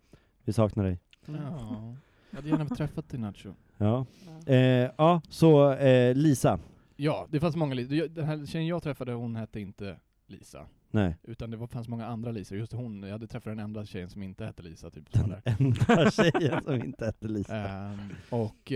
[0.45, 0.99] vi saknar dig.
[1.29, 1.41] Mm.
[1.43, 1.95] Ja.
[2.31, 3.53] Jag hade gärna träffat dig Nacho.
[3.79, 4.07] Ja,
[4.47, 4.57] eh,
[4.99, 6.59] ja så eh, Lisa.
[6.97, 8.09] Ja, det fanns många Lisa.
[8.09, 10.67] Den här tjejen jag träffade, hon hette inte Lisa.
[10.91, 12.55] Nej, Utan det var, fanns många andra Lisa.
[12.55, 15.09] Just hon, jag hade träffat den enda tjejen som inte hette Lisa, typ.
[15.13, 15.57] Som den där.
[15.59, 17.57] enda tjejen som inte hette Lisa.
[17.57, 17.99] Ehm,
[18.31, 18.73] och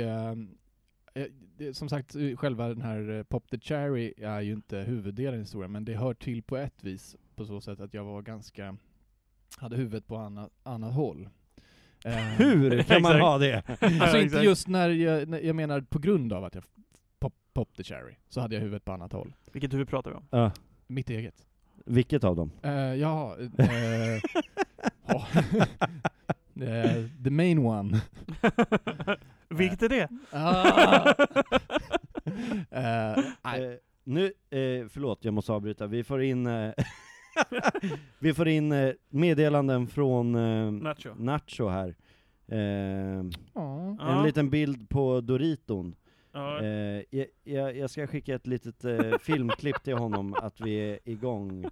[1.57, 5.35] det, som sagt, eh, själva den här eh, Pop the Cherry är ju inte huvuddelen
[5.35, 8.23] i historien, men det hör till på ett vis på så sätt att jag var
[8.23, 8.77] ganska,
[9.59, 11.29] hade huvudet på annat, annat håll.
[12.05, 13.63] Ehm, Hur kan man ha det?
[14.01, 16.65] Alltså inte just när jag, när jag menar på grund av att jag
[17.19, 19.35] pop, pop the cherry, så hade jag huvudet på annat håll.
[19.53, 20.27] Vilket huvud pratar vi om?
[20.31, 20.53] Ja,
[20.91, 21.47] Mitt eget.
[21.85, 22.51] vilket av dem?
[22.65, 24.21] Uh, ja, eh,
[25.07, 25.27] ja.
[26.63, 28.01] Eh, the main one.
[29.49, 30.09] Vilket är det?
[32.71, 33.71] Nej.
[33.71, 33.75] Eh,
[34.05, 36.49] nu, eh, förlåt jag måste avbryta, vi får in
[38.19, 40.33] Vi får in meddelanden från
[40.79, 41.15] Nacho.
[41.19, 41.95] Nacho här.
[44.01, 45.95] En liten bild på Doriton.
[46.33, 46.63] Ja.
[46.63, 47.03] Eh,
[47.45, 51.65] jag, jag, ska skicka ett litet eh, filmklipp till honom att vi är igång.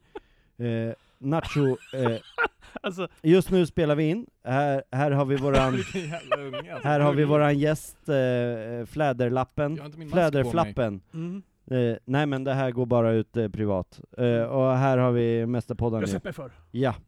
[0.58, 2.18] Eh, Nacho, eh,
[2.80, 6.88] Alltså, just nu spelar vi in, här, här har vi våran, alltså.
[6.88, 9.92] här har vi våran gäst, eh, Fläderlappen.
[10.10, 11.00] Fläderflappen.
[11.14, 11.42] mm.
[11.70, 14.00] Eh, nej men det här går bara ut eh, privat.
[14.18, 16.50] Eh, och här har vi Mästerpodden Jag mig för.
[16.70, 16.94] Ja.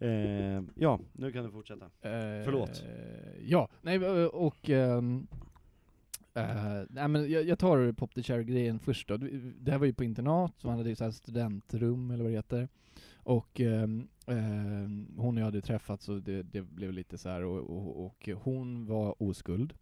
[0.00, 1.84] eh, ja, nu kan du fortsätta.
[1.84, 2.84] Eh, Förlåt.
[3.40, 4.70] Ja, nej eh, och...
[4.70, 5.26] ehm,
[6.34, 9.16] eh, nej men jag, jag tar Pop the Cherry-grejen först då.
[9.60, 12.32] Det här var ju på internat, så man hade ju så här studentrum eller vad
[12.32, 12.68] det heter.
[13.14, 14.08] Och ehm,
[15.16, 18.28] hon och jag hade träffats och det, det blev lite så här och, och, och
[18.42, 19.74] hon var oskuld.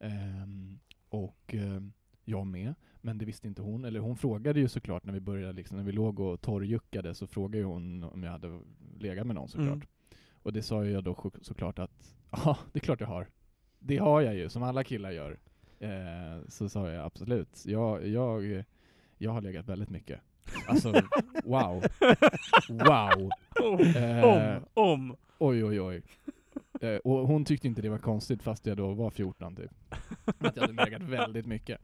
[0.00, 1.54] Ehm, och
[2.24, 2.74] jag med.
[3.04, 3.84] Men det visste inte hon.
[3.84, 7.26] Eller hon frågade ju såklart när vi började, liksom, när vi låg och torrjuckade så
[7.26, 8.60] frågade hon om jag hade
[8.98, 9.68] legat med någon såklart.
[9.68, 9.86] Mm.
[10.42, 13.26] Och det sa jag då så- såklart att, ja det är klart jag har.
[13.78, 15.38] Det har jag ju, som alla killar gör.
[15.78, 18.64] Eh, så sa jag absolut, jag, jag,
[19.18, 20.20] jag har legat väldigt mycket.
[20.68, 20.92] Alltså,
[21.44, 21.82] wow.
[22.68, 23.30] Wow.
[23.96, 25.16] Eh, om, om.
[25.38, 26.02] Oj, oj, oj.
[26.82, 29.70] Eh, och hon tyckte inte det var konstigt fast jag då var 14 typ.
[30.38, 31.80] Att jag hade legat väldigt mycket.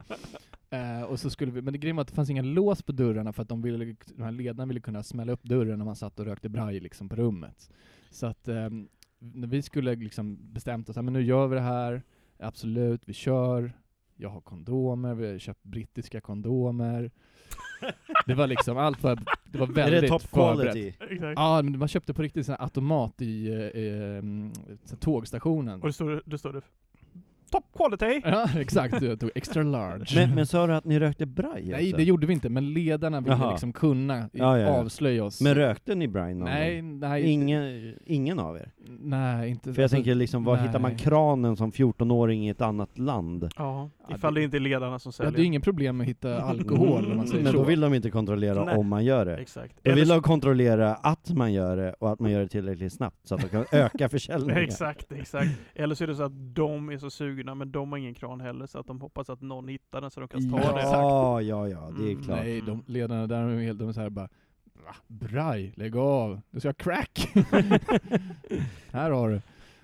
[0.69, 2.91] Eh, och så skulle vi, men det grejen var att det fanns inga lås på
[2.91, 5.95] dörrarna för att de, ville, de här ledarna ville kunna smälla upp dörren när man
[5.95, 7.71] satt och rökte braj liksom på rummet.
[8.11, 11.61] Så att ehm, när vi skulle liksom bestämt oss, "Ja, men nu gör vi det
[11.61, 12.01] här,
[12.39, 13.73] absolut, vi kör.
[14.15, 17.11] Jag har kondomer, vi har köpt brittiska kondomer.
[18.25, 20.87] Det var liksom, allt var, det var är väldigt det top quality?
[20.87, 21.33] Exakt.
[21.35, 24.23] Ja, men man köpte på riktigt sån här automat i eh, eh,
[24.85, 25.81] så här tågstationen.
[25.81, 26.61] Och det står, det står det.
[27.49, 28.21] Top quality!
[28.23, 29.01] Ja, exakt.
[29.01, 30.05] Jag tog extra large.
[30.15, 33.21] Men, men sa du att ni rökte braj Nej, det gjorde vi inte, men ledarna
[33.21, 33.51] ville Jaha.
[33.51, 34.69] liksom kunna i- Ja, ja, ja.
[34.79, 35.41] avslöja oss.
[35.41, 36.99] Men rökte ni braj någon nej, gång?
[36.99, 37.23] nej.
[37.31, 38.71] Ingen, ingen av er?
[39.01, 39.73] Nej, inte.
[39.73, 40.99] För jag tänker liksom, var hittar man nej.
[40.99, 43.49] kranen som 14-åring i ett annat land?
[43.57, 45.47] Ja, ifall det- det inte är ledarna som Jag hade ju säljer.
[45.47, 47.57] inget problem med att hitta alkohol om man säger Men så.
[47.57, 48.75] då vill de inte kontrollera Nej.
[48.77, 49.37] om man gör det.
[49.37, 49.75] Exakt.
[49.83, 52.93] Eller vill så- de kontrollera att man gör det, och att man gör det tillräckligt
[52.93, 54.63] snabbt, så att de kan öka försäljningen.
[54.63, 55.49] Exakt, exakt.
[55.75, 57.09] Eller så är det så att de är så
[57.39, 60.11] sugna, men de har ingen kran heller, så att de hoppas att någon hittar den
[60.11, 60.81] så de kan ta det.
[60.81, 62.39] Ja, ja, ja, det är Mm, klart.
[62.39, 64.29] Nej, de ledarna där de är helt, de är så här bara
[64.85, 64.95] Va?
[65.07, 66.41] Braj, lägg av.
[66.51, 67.29] Du ska ha crack.
[68.91, 69.41] här har du.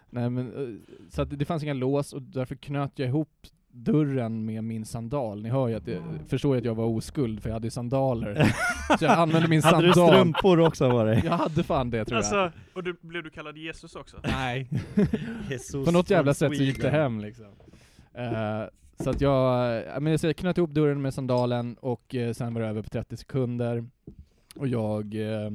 [0.09, 3.47] Nej men, eh, så att det, det fanns inga lås och därför knöt jag ihop
[3.75, 5.41] dörren med min sandal.
[5.43, 8.53] Ni hör ju att det, förstår ju att jag var oskuld för jag hade sandaler.
[8.99, 10.13] så jag använde min Hade du sandal.
[10.13, 11.21] strumpor också var det?
[11.25, 12.35] Jag hade fan det tror jag.
[12.35, 14.17] Alltså, och du, blev du kallad Jesus också?
[14.23, 14.69] Nej.
[15.49, 17.45] Jesus På något jävla sätt så gick det hem liksom.
[18.13, 18.63] Eh,
[19.03, 22.67] så att jag, men jag knöt ihop dörren med sandalen och eh, sen var det
[22.67, 23.85] över på 30 sekunder.
[24.55, 25.49] Och jag eh,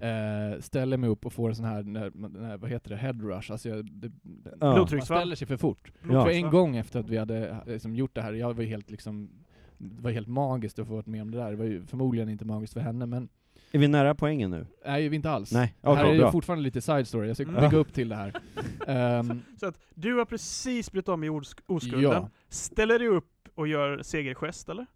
[0.00, 3.12] eh, ställer mig upp och får en sån här, när, när, vad heter det, head
[3.12, 3.52] rush.
[3.52, 4.12] Alltså jag, det,
[4.60, 4.86] Ja.
[4.92, 5.92] man ställer sig för fort.
[6.10, 6.24] Ja.
[6.24, 8.90] För en gång efter att vi hade eh, liksom, gjort det här, jag var helt
[8.90, 9.30] liksom,
[9.78, 11.50] det var helt magiskt att få varit med om det där.
[11.50, 13.28] Det var ju förmodligen inte magiskt för henne men,
[13.72, 14.66] Är vi nära poängen nu?
[14.86, 15.52] nej vi inte alls.
[15.52, 16.32] Nej, det här är ju bra.
[16.32, 17.60] fortfarande lite side story, jag ska Mm.
[17.60, 18.32] bygga upp till det här.
[18.86, 22.30] Ehm, Så att du har precis blivit av med osk- oskulden, Ja.
[22.48, 24.86] ställer dig upp och gör segergest eller?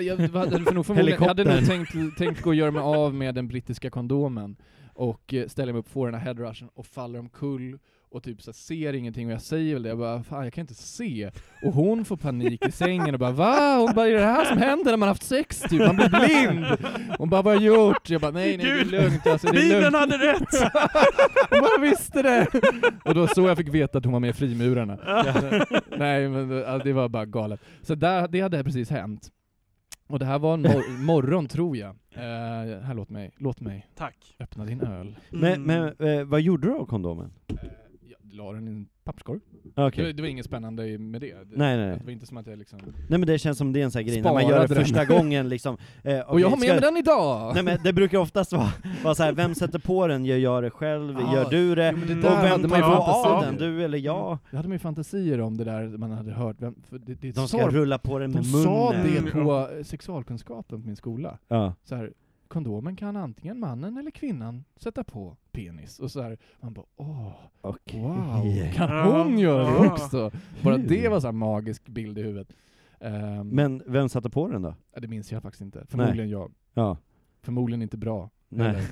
[0.00, 3.14] Jag hade, för nog förmodligen, jag hade nog tänkt, tänkt gå och göra mig av
[3.14, 4.56] med den brittiska kondomen
[4.94, 7.78] och eh, ställa mig upp, få den här headrushen och faller omkull
[8.10, 10.60] och typ så ser ingenting och jag säger väl det, jag bara fan jag kan
[10.62, 11.30] inte se.
[11.64, 13.76] Och hon får panik i sängen och bara va?
[13.78, 15.80] Hon bara är det här som händer när man haft sex typ?
[15.86, 16.66] Man blir blind!
[17.18, 18.10] Hon bara vad har jag gjort?
[18.10, 19.96] Jag bara nej nej det är lugnt alltså, det är Bibeln lugnt.
[19.96, 20.72] hade rätt!
[21.50, 22.46] Hon bara visste det!
[23.04, 24.98] Och då så jag fick veta att hon var med i Frimurarna.
[25.98, 27.60] Nej men det- det var bara galet.
[27.82, 29.28] Så där, det hade precis hänt.
[30.06, 31.90] Och det här var en mor- morgon tror jag.
[32.10, 34.36] Eh, här, låt mig, låt mig Tack.
[34.40, 35.16] öppna din öl.
[35.30, 35.62] Men, Mm.
[35.98, 37.32] men eh, vad gjorde du av kondomen?
[37.48, 37.56] Eh,
[38.00, 39.40] jag la den i en papperskorg.
[39.76, 40.04] Okej.
[40.04, 41.26] Det, det var inget spännande med det.
[41.32, 41.98] det Nej, nej, nej.
[41.98, 42.78] Det var inte som att jag liksom...
[43.08, 44.74] Nej men det känns som det är en sån här grej, när man gör det
[44.74, 44.84] den.
[44.84, 45.76] första gången liksom.
[46.02, 47.54] Eh, Och jag har med mig den idag!
[47.54, 48.70] Nej men det brukar oftast vara,
[49.04, 50.24] vara så här, vem sätter på den?
[50.24, 51.16] Gör jag det själv?
[51.18, 51.94] Ah, Gör du det?
[51.96, 52.24] jo, det Mm.
[52.24, 53.56] och vem tar på av den?
[53.56, 54.38] Du eller jag?
[54.50, 56.56] Jag hade man ju fantasier om det där man hade hört.
[56.58, 59.12] Vem, för det, det De ska sa, rulla på den de med sa munnen.
[59.12, 59.44] det Mm.
[59.44, 61.38] på eh, sexualkunskapen på min skola.
[61.48, 61.74] Ja.
[61.84, 62.12] Så här,
[62.48, 65.98] kondomen kan antingen mannen eller kvinnan sätta på penis.
[66.00, 68.00] Och så här, man bara åh, Okej.
[68.00, 70.30] wow, kan hon göra det också?
[70.62, 72.48] Bara det var så här magisk bild i huvudet.
[73.00, 74.74] Ehm, Men vem satte på den då?
[75.00, 75.86] det minns jag faktiskt inte.
[75.88, 76.52] Förmodligen jag.
[76.74, 76.96] Ja.
[77.42, 78.30] Förmodligen inte bra.
[78.48, 78.76] Nej.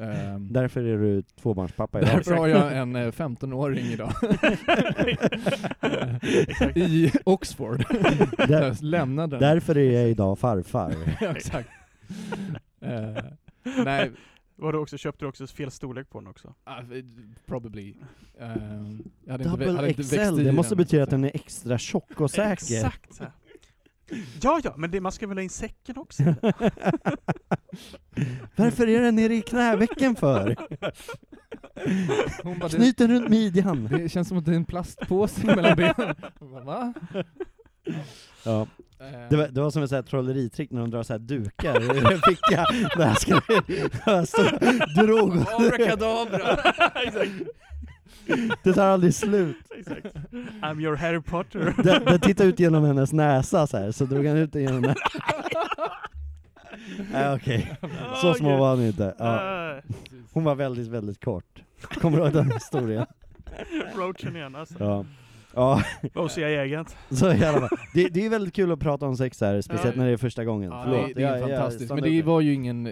[0.00, 2.10] Ehm, Därför är du tvåbarnspappa idag.
[2.16, 4.12] Därför har jag en eh, 15-åring idag.
[6.74, 7.78] I Oxford.
[8.48, 9.40] Där, lämnade den.
[9.40, 10.94] därför är jag idag farfar.
[11.20, 11.68] Ja, Exakt.
[12.80, 13.24] Eh,
[13.84, 14.10] nej,
[14.60, 16.48] Var du också, köpte du också fel storlek på den också?
[16.48, 17.02] uh,
[17.46, 17.94] probably.
[18.40, 18.48] Eh,
[19.24, 20.78] jag hade inte, Double hade inte växt XL, det måste den.
[20.84, 22.52] betyda att den är extra tjock och säker.
[22.52, 23.24] Exakt så.
[24.42, 26.22] Ja, ja, men det, man ska väl ha in säcken också?
[28.56, 30.56] Varför är den nere i knävecken för?
[32.42, 33.84] Hon bara, det, Knyt den runt midjan.
[33.84, 36.14] det känns som att det är en plastpåse mellan benen.
[36.40, 36.94] Bara, Va?
[38.44, 38.66] Ja.
[39.00, 41.18] Eh, Det var, det var som ett så här trolleritrick när de drar så här
[41.18, 42.66] dukar i en ficka.
[42.96, 43.40] Där jag skulle,
[44.06, 44.46] jag stod,
[44.96, 45.36] drog.
[45.38, 46.58] Abracadabra!
[48.62, 49.56] Det tar aldrig slut.
[49.78, 50.06] Exakt.
[50.62, 51.74] I'm your Harry Potter.
[51.82, 54.82] Den, den tittade ut genom hennes näsa så här, så drog han ut den genom
[54.82, 54.94] den.
[57.12, 57.76] Nej okej,
[58.20, 59.14] så små var han inte.
[59.18, 59.72] Ja.
[59.76, 59.94] Uh,
[60.32, 61.62] Hon var väldigt, väldigt kort.
[61.80, 63.06] Kommer du ihåg den historien?
[63.96, 64.74] Roachen igen alltså.
[64.78, 65.04] Ja.
[65.54, 65.82] Ja,
[66.14, 66.96] OCI-agent.
[67.10, 67.78] så i alla fall.
[67.94, 70.00] Det, det är väldigt kul att prata om sex här, speciellt Ja.
[70.02, 70.70] när det är första gången.
[70.72, 71.06] Ja, Förlåt.
[71.08, 72.84] det, det är Jag- jag fantastiskt, men stannade det var ju ingen...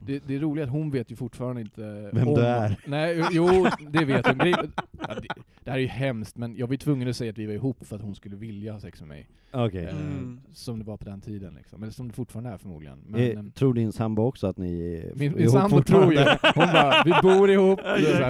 [0.00, 2.76] Det, det är roligt att hon vet ju fortfarande inte Vem om, du är.
[2.86, 4.38] Nej, jo, det vet hon.
[4.38, 4.56] Ja,
[5.14, 5.28] det,
[5.64, 7.86] det här är ju hemskt, men jag var tvungen att säga att vi var ihop
[7.86, 9.28] för att hon skulle vilja ha sex med mig.
[9.52, 9.84] Okej.
[9.84, 10.40] Eh, Mm.
[10.52, 11.82] Som det var på den tiden liksom.
[11.82, 12.98] Eller som det fortfarande är förmodligen.
[13.06, 16.18] Men, Eh, ehm, tror din sambo också att ni är min, min sambo tror ju,
[16.18, 16.38] fortfarande?
[16.54, 18.20] hon bara 'Vi bor ihop' och så här?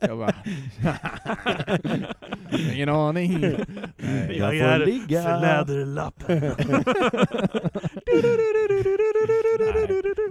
[0.00, 0.32] Jag bara
[2.74, 3.40] Ingen aning.
[3.96, 5.22] Nej, Jag jag får ligga.
[5.22, 6.42] Fläderlappen.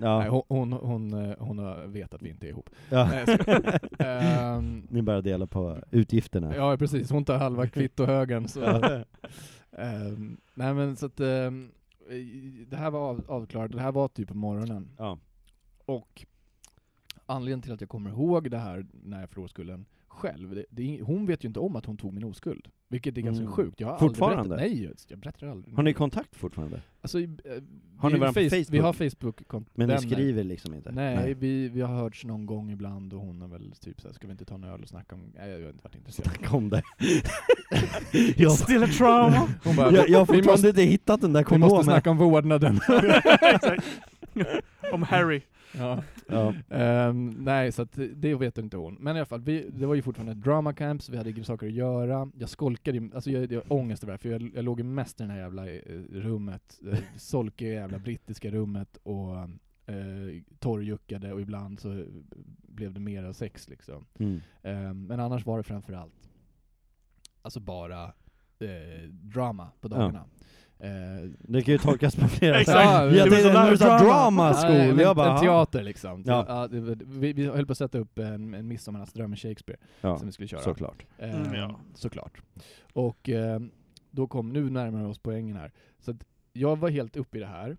[0.02, 0.20] Ja.
[0.20, 2.70] Nej, hon, hon, hon, eh, hon vet att vi inte är ihop.
[2.90, 3.10] Ja.
[4.00, 6.56] Ehm, Ni bara delar på utgifterna.
[6.56, 8.48] Ja precis, hon tar halva kvittohögen.
[8.48, 8.64] Så.
[9.78, 14.28] Ehm, nej men så att i- det här var av, avklarat, det här var typ
[14.28, 14.90] på morgonen.
[14.98, 15.18] Ja.
[15.86, 16.26] Och
[17.26, 21.01] anledningen till att jag kommer ihåg det här när jag förlorade skulden själv, det, det,
[21.01, 22.67] hon vet ju inte om att hon tog min oskuld.
[22.88, 23.54] Vilket är ganska Mm.
[23.54, 23.80] sjukt.
[23.80, 24.39] Jag har Fortfarande?
[24.41, 25.75] Aldrig berättat, nej, jag berättar aldrig.
[25.75, 26.82] Har ni kontakt fortfarande?
[27.01, 27.25] Alltså, eh,
[27.97, 28.82] Har ni vi, varandra på face, Vi Facebook?
[28.82, 29.41] har facebook
[29.73, 30.91] Men ni skriver liksom inte?
[30.91, 34.28] Nej, Vi, vi har hörts någon gång ibland och hon har väl typ såhär, ska
[34.28, 35.21] vi inte ta en öl och snacka om...
[35.36, 36.28] Nej, jag har inte varit intresserad.
[36.36, 36.84] Snacka om det.
[38.38, 39.49] jag, Still a trauma.
[39.63, 41.84] Hon bara, jag, jag har vi fortfarande måste, inte hittat den där vi måste kondomen.
[41.84, 42.80] snacka om vårdnaden.
[44.93, 45.41] Om Harry.
[45.78, 46.04] Ja.
[46.28, 46.54] Ja.
[46.70, 48.98] Ehm, nej, så att det vet inte hon.
[49.00, 51.68] Men i alla fall, vi, det var ju fortfarande drama camp, så vi hade saker
[51.68, 52.32] att göra.
[52.38, 55.22] Jag skolkade alltså jag, har ångest över det här, för jag, jag låg ju mest
[55.22, 55.80] i det här jävla eh,
[56.12, 59.36] rummet, eh, solkiga jävla brittiska rummet och
[59.86, 62.06] eh, torrjuckade och ibland så
[62.62, 64.06] blev det mera sex liksom.
[64.20, 64.42] Mm.
[64.64, 66.30] Ehm, men annars var det framförallt
[67.46, 68.04] alltså bara
[68.60, 70.26] eh, drama på Ja.
[70.80, 72.68] Eh, Det kan ju tolkas på flera sätt.
[72.68, 74.54] Ja, Jag tänkte när du sa drama.
[74.54, 76.24] school, men jag bara en teater liksom.
[76.26, 76.46] Ja.
[76.48, 76.68] Ja.
[76.68, 80.26] det, vi, vi höll på att sätta upp en, en midsommarnattsdröm med Shakespeare Ja, som
[80.28, 80.62] vi skulle köra.
[80.62, 81.06] såklart.
[81.18, 81.80] Eh, Mm, ja.
[81.94, 82.42] Såklart.
[82.94, 83.60] Och eh,
[84.12, 85.72] då kom, nu närmar vi oss poängen här.
[86.00, 87.78] Så att jag var helt uppe i det här.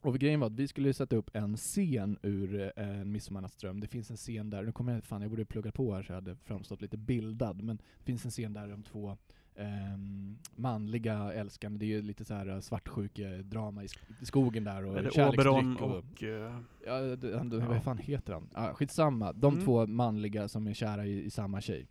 [0.00, 3.80] Och grejen var att vi skulle sätta upp en scen ur eh, en midsommarnattsdröm.
[3.80, 6.12] Det finns en scen där, nu kommer jag, fan jag borde plugga på här så
[6.12, 9.16] jag hade framstått lite bildad, men det finns en scen där de två
[9.56, 14.84] ehm, manliga älskande, det är ju lite så här svartsjuke-drama i, sk- i skogen där
[14.84, 16.22] och Oberon och, och...
[16.22, 17.68] eh, Ja, det, han, Ja.
[17.68, 18.48] vad fan heter han?
[18.52, 19.32] Ah, skitsamma.
[19.32, 19.64] De Mm.
[19.64, 21.88] två manliga som är kära i, i samma tjej,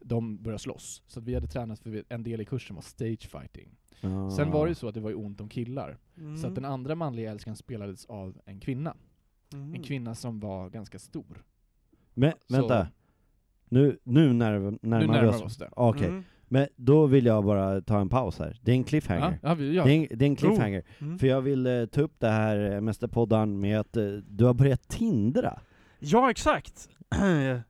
[0.00, 1.02] de börjar slåss.
[1.06, 3.76] Så att vi hade tränat för en del i kursen var stage fighting.
[4.02, 4.30] Ah.
[4.30, 5.98] Sen var det ju så att det var ju ont om killar.
[6.16, 6.36] mm.
[6.36, 8.96] Så att den andra manliga älskaren spelades av en kvinna.
[9.52, 9.74] Mm.
[9.74, 11.44] En kvinna som var ganska stor.
[12.14, 12.88] Men Så- vänta,
[13.68, 15.42] nu, nu när, närmar, nu närmar vi oss.
[15.42, 15.68] oss det.
[15.72, 16.24] Okej, Mm.
[16.48, 18.58] Men då vill jag bara ta en paus här.
[18.62, 19.38] Det är en cliffhanger.
[19.42, 19.84] Ja, ja, vi- ja.
[19.84, 20.82] Det, är en, det är en cliffhanger.
[20.98, 21.18] Mm.
[21.18, 24.54] För jag vill eh, ta upp det här eh, Mästerpodden med att eh, du har
[24.54, 25.60] börjat tindra.
[25.98, 26.88] Ja, exakt.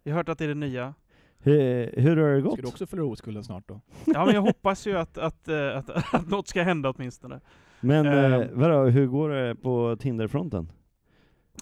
[0.02, 0.94] Jag har hört att det är det nya.
[1.38, 2.52] Hur, hur har det gått?
[2.52, 3.80] Ska du också förlora oskulden snart då?
[4.06, 7.40] Ja, men jag hoppas ju att, att, eh, att, att något ska hända åtminstone.
[7.80, 8.40] Men Ehm.
[8.42, 10.72] eh, vadå, hur går det på Tinderfronten?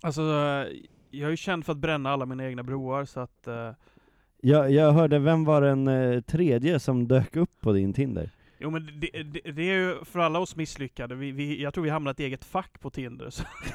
[0.02, 0.66] Alltså, eh,
[1.10, 3.46] jag är ju känd för att bränna alla mina egna broar, så att...
[3.46, 3.70] eh,
[4.46, 8.30] Jag, jag hörde, vem var den eh, tredje som dök upp på din Tinder?
[8.58, 11.84] Jo men det, det, det är ju för alla oss misslyckade, vi, vi, jag tror
[11.84, 13.30] vi hamnade i ett eget fack på Tinder.
[13.30, 13.42] Så,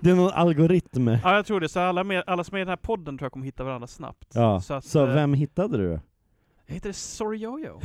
[0.00, 1.08] det är någon algoritm.
[1.08, 3.24] ja jag tror det, så alla, med, alla som är i den här podden tror
[3.26, 4.28] jag kommer hitta varandra snabbt.
[4.34, 6.00] Ja, Så, så, att, eh, vem hittade du då?
[6.66, 7.80] Heter det Sorry Jojo?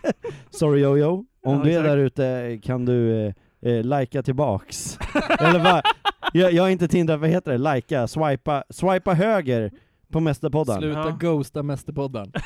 [0.50, 1.10] Sorry Jojo,
[1.42, 4.98] om Ja, du är där ute kan du eh, eh, likea tillbaks.
[5.40, 5.82] Eller vad?
[6.32, 7.74] Jag, jag är inte Tinder, vad heter det?
[7.74, 9.70] Likea, swipa, swipa höger
[10.16, 10.76] på Mästerpodden.
[10.80, 11.16] Sluta Ja.
[11.20, 12.32] ghosta Mästerpodden.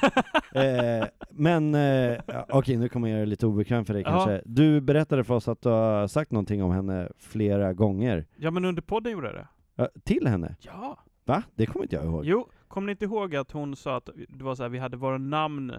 [0.54, 4.10] Eh, men, eh, okej nu kommer jag göra det lite obekvämt för dig Ja.
[4.10, 4.42] kanske.
[4.44, 8.26] Du berättade för oss att du har sagt någonting om henne flera gånger.
[8.36, 9.48] Ja men under podden gjorde jag det.
[9.76, 10.56] Ja, till henne?
[10.60, 10.98] Ja!
[11.24, 11.42] Va?
[11.54, 12.24] Det kommer inte jag ihåg.
[12.24, 14.96] Jo, kommer ni inte ihåg att hon sa att det var så här, vi hade
[14.96, 15.72] våra namn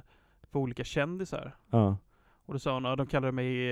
[0.51, 1.55] på olika kändisar?
[1.71, 1.97] Ja.
[2.45, 3.69] Och då sa hon, ja de kallade mig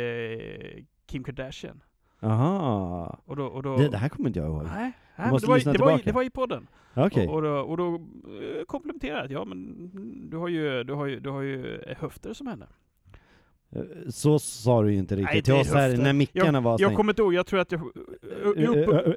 [0.77, 1.83] eh, Kim Kardashian.
[2.21, 3.19] Aha.
[3.25, 4.63] Och då, och då Det, det här kommer inte jag ihåg.
[4.63, 6.67] Nej, nej Du men måste det, var, lyssna det, var, i- det var i podden.
[6.95, 7.27] Okej.
[7.27, 9.89] Och, och då, och då eh, komplementerade jag, ja men
[10.29, 12.67] du har ju, du har ju, du har ju eh, höfter som henne.
[13.75, 16.61] Eh, Så sa du ju inte riktigt Nej, till det är oss här när mickarna
[16.61, 16.95] var Jag stängda.
[16.95, 17.81] kommer inte ihåg, jag tror att jag...
[18.55, 19.15] Jag, jag,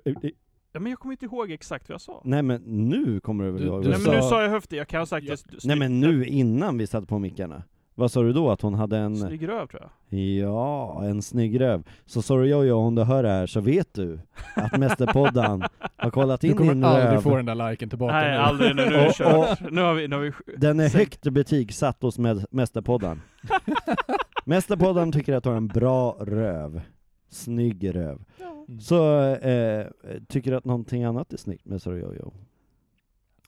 [0.72, 2.22] ja, men jag kommer inte ihåg exakt vad jag sa.
[2.24, 4.28] Nej men nu kommer du väl Du- ihåg du vad Nej du men nu sa?
[4.28, 5.36] sa jag höfter, jag kan ha sagt Ja.
[5.50, 5.58] det.
[5.64, 7.62] Nej men nu innan vi satte på mickarna.
[7.94, 8.50] Vad sa du då?
[8.50, 9.16] Att hon hade en...
[9.16, 10.20] Snygg röv tror jag.
[10.20, 11.82] Ja, en snygg röv.
[12.06, 14.18] Så sorry Jojo, om du hör det här så vet du
[14.56, 15.62] att Mästerpodden
[15.96, 17.20] har kollat Du in kommer din aldrig röv.
[17.20, 18.36] få den där liken tillbaka Nej, nu.
[18.36, 18.86] aldrig nu.
[18.90, 19.60] Nu Och- kört.
[19.70, 20.08] Nu har vi...
[20.08, 23.20] Nu har vi Den är högt betygsatt hos Mä- Mästerpodden.
[24.44, 26.80] Mästerpodden tycker att du har en bra röv.
[27.30, 28.24] Snygg röv.
[28.68, 28.80] Mm.
[28.80, 29.86] Så, eh,
[30.28, 32.32] tycker du att någonting annat är snyggt med Sorry Jojo?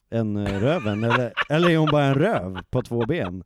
[0.09, 1.03] Än eh, röven?
[1.03, 3.43] eller, eller är hon bara en röv på två ben?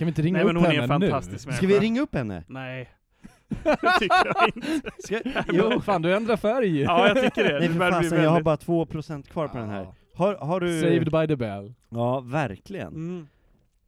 [0.00, 1.08] Kan vi inte ringa Nej men upp hon är henne en nu?
[1.10, 1.56] fantastisk människa.
[1.58, 2.44] Ska vi ringa upp henne?
[2.46, 2.90] Nej.
[3.62, 4.90] det tycker jag inte.
[4.98, 5.20] Ska,
[5.52, 6.80] Jo, fan du ändrar färg!
[6.80, 7.58] Ja, jag tycker det.
[7.58, 9.86] Nej Det för bli fasen, jag har bara 2% kvar på den här.
[10.14, 10.80] Har, har du...
[10.80, 11.74] Saved by the bell.
[11.88, 12.86] Ja, verkligen.
[12.88, 13.28] Mm.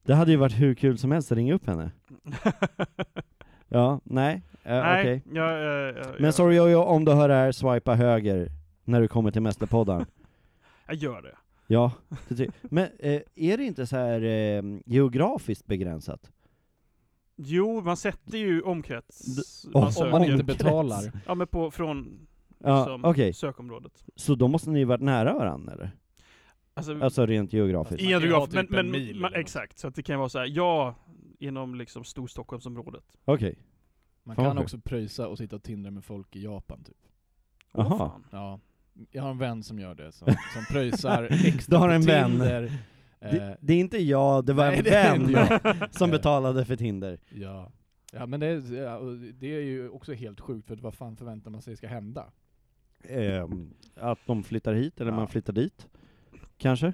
[0.03, 1.91] Det hade ju varit hur kul som helst att ringa upp henne.
[3.69, 5.23] Ja, nej, eh, Nej, okej.
[5.33, 8.49] jag, jag, jag, Men sorry Jojo, om du hör det här, swipa höger
[8.85, 10.07] när du kommer till Mästerpodden.
[10.87, 11.35] jag gör det.
[11.67, 11.93] Ja,
[12.63, 16.33] men eh, är det inte så här eh, geografiskt begränsat?
[17.37, 19.37] Jo, man sätter ju omkrets.
[19.37, 19.43] D-
[19.75, 21.13] man om- man inte betalar.
[21.27, 22.27] Ja men på, från
[22.59, 23.33] Ja, liksom, okej.
[23.33, 24.05] sökområdet.
[24.17, 25.91] Så då måste ni ju varit nära varandra eller?
[26.75, 28.03] Alltså, Alltså rent geografiskt?
[28.03, 29.89] i Man en kan ju ha geograf, men, typ en men mil man, exakt, så
[29.89, 30.95] att det kan vara så här, ja,
[31.39, 33.05] inom liksom Storstockholmsområdet.
[33.25, 33.59] Okej.
[34.25, 36.97] Man Fan, kan vad också pröjsa och sitta och tindra med folk i Japan typ.
[37.73, 37.99] Åh, Jaha.
[37.99, 38.25] fan.
[38.31, 38.61] Ja.
[39.11, 42.31] Jag har en vän som gör det, som, som pröjsar extra Du har en vän.
[42.31, 42.63] Tinder.
[42.63, 42.73] Det,
[43.25, 46.77] Eh, det är inte jag, det var nej, en det vän som Eh, betalade för
[46.77, 47.19] Tinder.
[47.31, 47.73] Ja.
[48.13, 51.63] Ja men det är, det är ju också helt sjukt, för vad fan förväntar man
[51.63, 52.27] sig ska hända?
[53.09, 55.17] Ehm, att de flyttar hit, eller Ja.
[55.17, 55.87] man flyttar dit.
[56.59, 56.93] Kanske?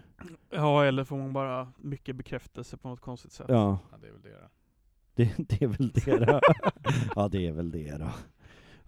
[0.50, 3.46] Ja, eller får man bara mycket bekräftelse på något konstigt sätt.
[3.48, 4.48] Ja, Ja, det är väl det då.
[5.14, 6.40] det, det är väl det då.
[7.16, 8.10] ja, det är väl det då.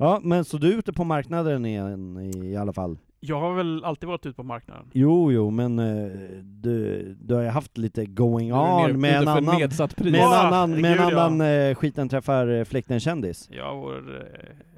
[0.01, 2.99] Ja, men så du är ute på marknaden igen i, i alla fall?
[3.23, 4.87] Jag har väl alltid varit ute på marknaden.
[4.93, 6.11] Jo, jo, men eh,
[6.43, 10.15] du, du har ju haft lite going ner- on med en för annan, med en
[10.15, 11.23] Ja, annan, med en gud, ja.
[11.23, 13.49] annan eh, skiten träffar eh, fläkten-kändis.
[13.53, 14.23] Ja, vår eh,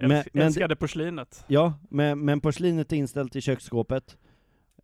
[0.01, 1.45] Men- älsk, men- älskade porslinet.
[1.49, 4.17] Ja, men, men porslinet är inställt i köksskåpet.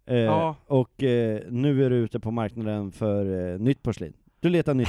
[0.06, 0.56] Eh, Ja.
[0.66, 4.12] Och eh, nu är du ute på marknaden för eh, nytt porslin.
[4.40, 4.88] Du letar nytt.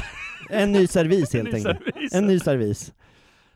[0.49, 1.79] En ny servis helt En ny enkelt.
[1.93, 2.13] servis.
[2.13, 2.93] En ny servis.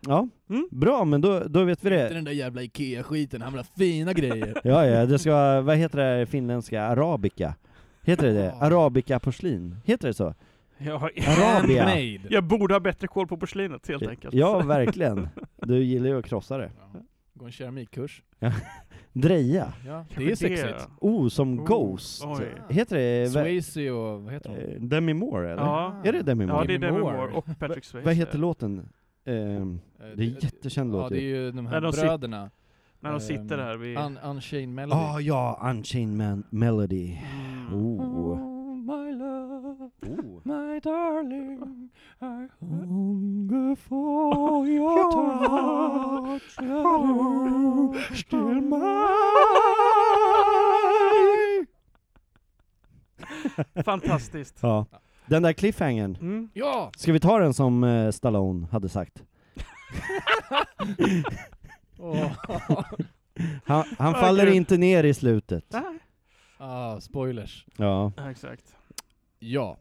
[0.07, 0.67] Ja, Mm.
[0.71, 2.13] bra men då, då vet vi Inte det.
[2.13, 4.61] den där jävla IKEA-skiten, han vill ha fina grejer.
[4.63, 6.83] Ja, ja, det ska vad heter det här finländska?
[6.83, 7.55] Arabica?
[8.03, 8.45] Heter det det?
[8.59, 8.65] Ja.
[8.65, 9.75] Arabica porslin?
[9.85, 10.25] Heter det så?
[10.79, 11.83] Arabia.
[11.83, 12.19] Handmade.
[12.29, 14.33] jag borde ha bättre koll på porslinet helt enkelt.
[14.33, 15.29] Ja, verkligen.
[15.57, 16.71] Du gillar ju att krossa det.
[16.93, 16.99] Ja.
[17.33, 18.21] Gå en keramikkurs.
[19.13, 19.73] Dreja.
[19.87, 20.87] Ja, det är sexigt.
[21.01, 22.23] Oh, som Oh, Ghost.
[22.25, 22.45] oj.
[22.69, 23.29] Heter det?
[23.31, 24.59] Swayze och, vad heter hon?
[24.59, 25.63] eh, Demi Moore eller?
[25.63, 26.01] Ja.
[26.03, 26.57] Är det Demi Moore?
[26.61, 26.99] Ja, det är Demi.
[26.99, 28.05] Moore och Patrick Swayze.
[28.05, 28.89] Vad heter låten?
[29.25, 31.51] Ehm, Eh, det är en jättekänd Ja, låt det är ju.
[31.51, 32.51] de här När de bröderna.
[32.99, 33.97] När de Ehm, sitter där vid...
[33.97, 35.01] Un Unchained Melody.
[35.01, 37.17] Ah ja, Unchained Man Melody.
[37.17, 37.73] Mm.
[37.73, 38.53] Oh.
[38.85, 40.41] my love, oh.
[40.43, 41.89] my darling,
[42.21, 46.41] I hunger for your touch.
[48.19, 48.69] Still
[53.85, 54.59] Fantastiskt.
[54.61, 54.85] Ja.
[55.27, 56.49] Den där cliffhangern, Mm.
[56.53, 56.91] Ja!
[56.97, 59.23] ska vi ta den som eh, Stallone hade sagt?
[63.63, 65.65] Han, han faller inte ner i slutet.
[65.69, 65.83] Nej.
[66.57, 67.65] ah, spoilers.
[67.77, 68.11] Ja.
[68.17, 68.75] Ja, exakt.
[69.39, 69.77] Ja.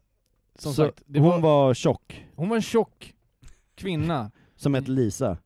[0.58, 3.14] Som Så sagt, det hon var, var tjock, hon var en tjock
[3.74, 4.30] kvinna.
[4.56, 5.36] som hette Lisa.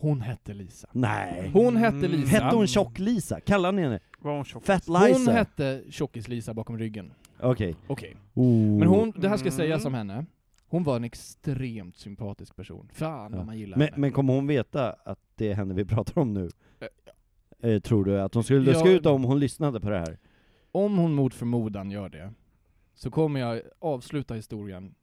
[0.00, 0.88] Hon hette Lisa.
[0.92, 1.50] Nej.
[1.52, 2.10] Hon hette Mm.
[2.10, 2.28] Lisa.
[2.30, 3.40] Hette hon Tjock-Lisa?
[3.40, 4.64] Kallade ni henne Var hon tjock?
[4.66, 5.32] Fat Hon Lisa?
[5.32, 7.12] hette Tjockis-Lisa bakom ryggen.
[7.40, 7.76] Okej.
[7.86, 8.16] Okej.
[8.34, 8.78] Oh.
[8.78, 9.56] Men hon, det här ska Mm.
[9.56, 10.26] sägas om henne,
[10.66, 12.88] hon var en extremt sympatisk person.
[12.92, 13.36] Fan Ja.
[13.38, 14.00] vad man gillar Men, henne.
[14.00, 16.48] men kommer hon veta att det är henne vi pratar om nu?
[16.80, 16.88] Eh,
[17.60, 18.72] Eh, tror du att hon skulle Ja.
[18.72, 20.18] luska ut om hon lyssnade på det här?
[20.72, 22.32] Om hon mot förmodan gör det,
[22.94, 24.94] så kommer jag avsluta historien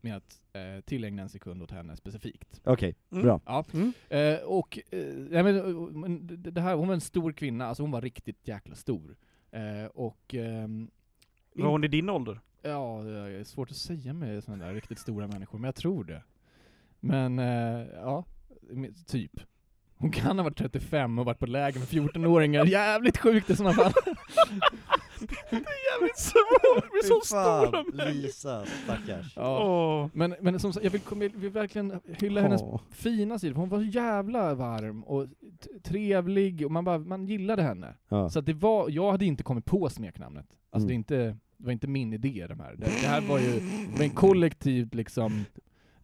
[0.00, 2.60] med att eh, tillägna en sekund åt henne specifikt.
[2.64, 3.22] Okej, Mm.
[3.24, 3.40] bra.
[3.46, 3.64] Ja.
[3.74, 3.92] Mm.
[4.08, 4.98] Eh, och, eh,
[5.30, 8.00] ja, men, eh, men det det här, hon var en stor kvinna, alltså hon var
[8.00, 9.16] riktigt jäkla stor.
[9.50, 10.90] Eh, och ehm,
[11.54, 12.40] Var hon i din ålder?
[12.62, 16.04] Ja, det är svårt att säga med sådana där riktigt stora människor, men jag tror
[16.04, 16.22] det.
[17.00, 18.24] Men, eh, ja,
[19.06, 19.40] typ.
[20.02, 22.64] Hon kan ha varit 35 och varit på läger med 14-åringar.
[22.66, 23.92] Jävligt sjukt i sådana fall.
[25.20, 28.12] Det är jävligt svårt med så stora människor.
[28.12, 29.32] Lisa, stackars.
[29.36, 29.64] Ja.
[29.64, 30.08] Åh.
[30.14, 32.80] Men, men som sagt, jag vill, jag vill verkligen hylla hennes Åh.
[32.90, 35.26] fina sida, för hon var så jävla varm och
[35.84, 37.94] trevlig, och man, bara, man gillade henne.
[38.08, 38.30] Ja.
[38.30, 40.46] Så att det var, jag hade inte kommit på smeknamnet.
[40.70, 41.04] Alltså Mm.
[41.08, 42.74] det, är inte, det var inte min idé de här.
[42.78, 45.44] Det, det här var ju det var en kollektivt liksom,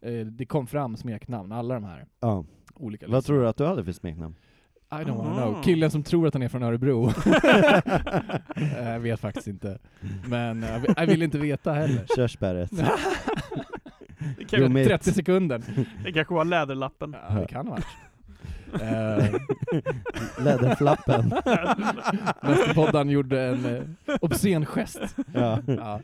[0.01, 2.45] eh, det kom fram smeknamn, alla de här ja.
[2.75, 4.35] olika Vad tror du att du hade för smeknamn?
[4.91, 5.51] I don't wanna Aha.
[5.51, 5.63] know.
[5.63, 7.11] Killen som tror att han är från Örebro.
[8.55, 9.79] Eh, jag vet faktiskt inte.
[10.27, 12.05] Men eh, jag vill- jag vill inte veta heller.
[12.15, 12.71] Körsbäret.
[14.37, 15.61] Det, kan, men- 30 sekunder.
[16.03, 17.15] det kanske var läderlappen.
[17.29, 17.85] Ja, det kan ha varit.
[20.43, 21.29] Läderflappen.
[22.41, 25.15] Mästerpodden gjorde en obscen gest.
[25.33, 25.59] ja.
[25.67, 25.99] Ja.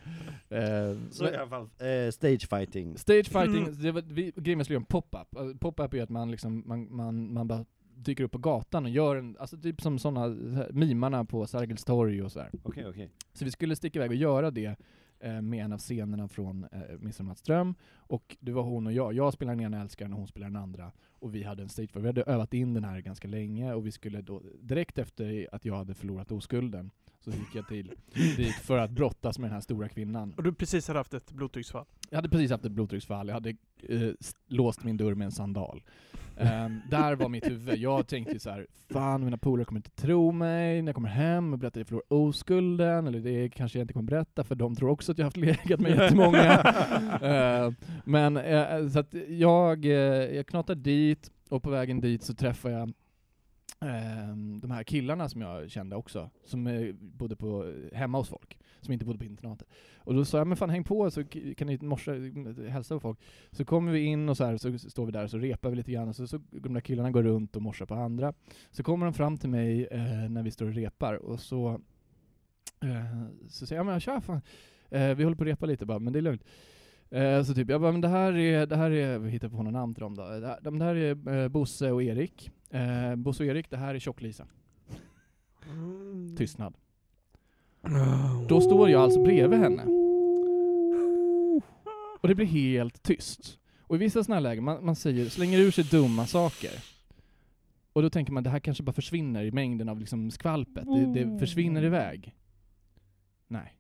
[0.50, 2.98] Eh, Så i alla fall, eh, stage fighting.
[2.98, 3.82] Stage fighting, Mm.
[3.82, 5.36] det var, vi, grejen med att göra en pop-up.
[5.38, 7.66] Alltså, Pop-up är att man liksom, man, man, man bara
[7.96, 10.36] dyker upp på gatan och gör en, alltså typ som sådana
[10.72, 12.50] mimarna på Sergels torg och sådär.
[12.64, 13.10] Okej, okej.
[13.34, 14.76] Så vi skulle sticka iväg och göra det
[15.20, 19.14] eh, med en av scenerna från eh, Midsommarström, och det var hon och jag.
[19.14, 20.92] Jag spelade den ena älskaren och hon spelade den andra.
[21.12, 23.92] Och vi hade en stage Vi hade övat in den här ganska länge, och vi
[23.92, 26.92] skulle då, direkt efter att jag hade förlorat oskulden,
[27.32, 30.34] så gick jag till dit för att brottas med den här stora kvinnan.
[30.38, 31.86] Och du precis hade haft ett blodtrycksfall.
[32.10, 33.50] Jag hade precis haft ett blodtrycksfall, jag hade
[33.90, 34.10] eh,
[34.48, 35.84] låst min dörr med en sandal.
[36.38, 37.78] Ehm, där var mitt huvud.
[37.78, 41.54] Jag tänkte så här: fan mina polare kommer inte tro mig när jag kommer hem
[41.54, 44.76] och berättar att jag förlorar oskulden, eller det kanske jag inte kommer berätta för de
[44.76, 46.62] tror också att jag har haft legat med jättemånga.
[47.22, 49.92] Ehm, men eh, så att jag, eh,
[50.36, 52.94] jag knatar dit, och på vägen dit så träffar jag
[53.86, 58.30] Ehm, de här killarna som jag kände också, som eh, bodde på, eh, hemma hos
[58.30, 59.68] folk, som inte bodde på internatet.
[59.98, 61.24] Och då sa jag, men fan häng på så
[61.58, 63.20] kan ni morsa, eh, hälsa på folk.
[63.52, 65.76] Så kommer vi in och så här, så står vi där och så repar vi
[65.76, 68.34] lite grann, och så, så de där killarna går runt och morsar på andra.
[68.72, 71.82] Så kommer de fram till mig eh, när vi står och repar, och så,
[72.84, 74.42] eh, så säger jag, men tja fan,
[74.90, 76.44] eh, vi håller på att repa lite bara, men det är lugnt.
[77.10, 79.56] Eh, så typ, jag bara, men det här är, det här är, vi hittar på
[79.64, 80.24] några namn till dem då.
[80.40, 82.52] Det här, de- det här är eh, Bosse och Erik.
[82.76, 84.48] Eh, Bosse och Erik, det här är Tjock-Lisa.
[86.38, 86.78] Tystnad.
[88.48, 89.84] Då står jag alltså bredvid henne.
[92.22, 93.60] Och det blir helt tyst.
[93.82, 96.72] Och i vissa sådana här lägen, man, man säger, slänger ur sig dumma saker.
[97.94, 100.86] Och då tänker man, det här kanske bara försvinner i mängden av liksom skvalpet.
[100.86, 102.36] Det, det försvinner iväg.
[103.48, 103.78] Nej.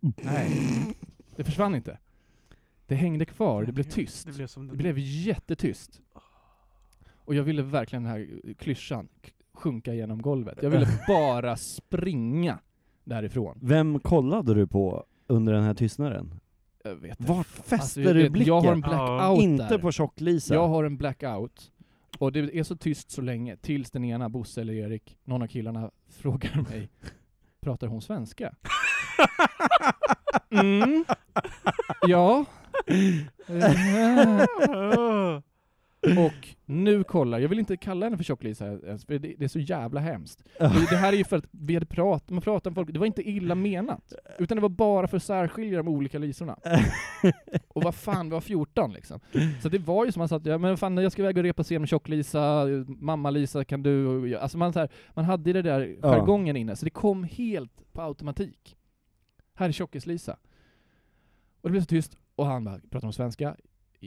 [0.00, 0.50] Nej.
[1.36, 1.98] Det försvann inte.
[2.86, 4.26] Det hängde kvar, det blev tyst.
[4.26, 6.00] Det blev som Det blev jättetyst.
[7.24, 9.08] Och jag ville verkligen den här klyschan
[9.52, 10.58] sjunka genom golvet.
[10.62, 12.58] Jag ville bara springa
[13.04, 13.58] därifrån.
[13.62, 16.40] Vem kollade du på under den här tystnaden?
[16.84, 17.50] Jag vet Vart inte.
[17.50, 18.54] fäster Alltså, jag du blicken?
[18.54, 19.78] Jag har en blackout Inte där.
[19.78, 20.54] på Tjock-Lisa?
[20.54, 21.70] Jag har en blackout.
[22.18, 25.46] Och det är så tyst så länge, tills den ena, Bosse eller Erik, någon av
[25.46, 26.88] killarna frågar mig,
[27.60, 28.54] pratar hon svenska?
[30.62, 31.04] mm.
[32.06, 32.44] Ja.
[36.26, 39.48] Och nu kollar, jag vill inte kalla henne för Tjock-Lisa ens, för det, det är
[39.48, 40.44] så jävla hemskt.
[40.58, 43.06] Det, här är ju för att vi hade pratat, man pratade med folk, det var
[43.06, 44.12] inte illa menat.
[44.38, 46.58] Utan det var bara för att särskilja de olika lisorna.
[47.68, 49.20] Och vad fan, vi var 14 liksom.
[49.62, 51.44] Så det var ju som man sa, att, ja, men fan jag ska iväg och
[51.44, 55.96] repa scen med Tjock-Lisa, mamma-Lisa kan du, alltså man, så här, man hade det där
[56.02, 56.08] Ja.
[56.08, 58.76] jargongen inne, så det kom helt på automatik.
[59.54, 60.36] Här är Tjockis-Lisa.
[61.60, 63.56] Och det blev så tyst, och han bara, pratar hon svenska?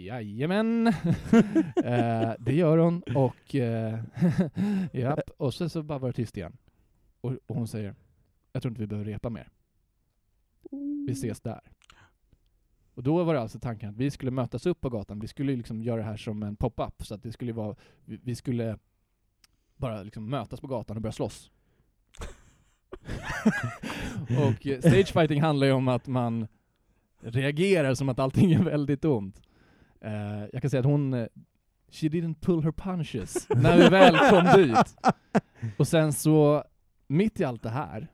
[0.05, 0.87] Jajamän!
[1.83, 3.99] eh, det gör hon, och eh,
[4.93, 6.57] japp, och sen så bara var det tyst igen.
[7.21, 7.95] Och, och hon säger,
[8.51, 9.49] jag tror inte vi behöver repa mer.
[11.07, 11.61] Vi ses där.
[12.93, 15.55] Och då var det alltså tanken att vi skulle mötas upp på gatan, vi skulle
[15.55, 17.75] liksom göra det här som en pop-up, så att det skulle vara,
[18.05, 18.77] vi, vi skulle
[19.75, 21.51] bara liksom mötas på gatan och börja slåss.
[24.29, 26.47] och eh, stagefighting handlar ju om att man
[27.19, 29.41] reagerar som att allting är väldigt ont.
[30.01, 31.27] Eh, jag kan säga att hon, eh,
[31.89, 34.95] she didn't pull her punches när vi väl kom dit.
[35.77, 36.63] Och sen så,
[37.07, 38.07] mitt i allt det här,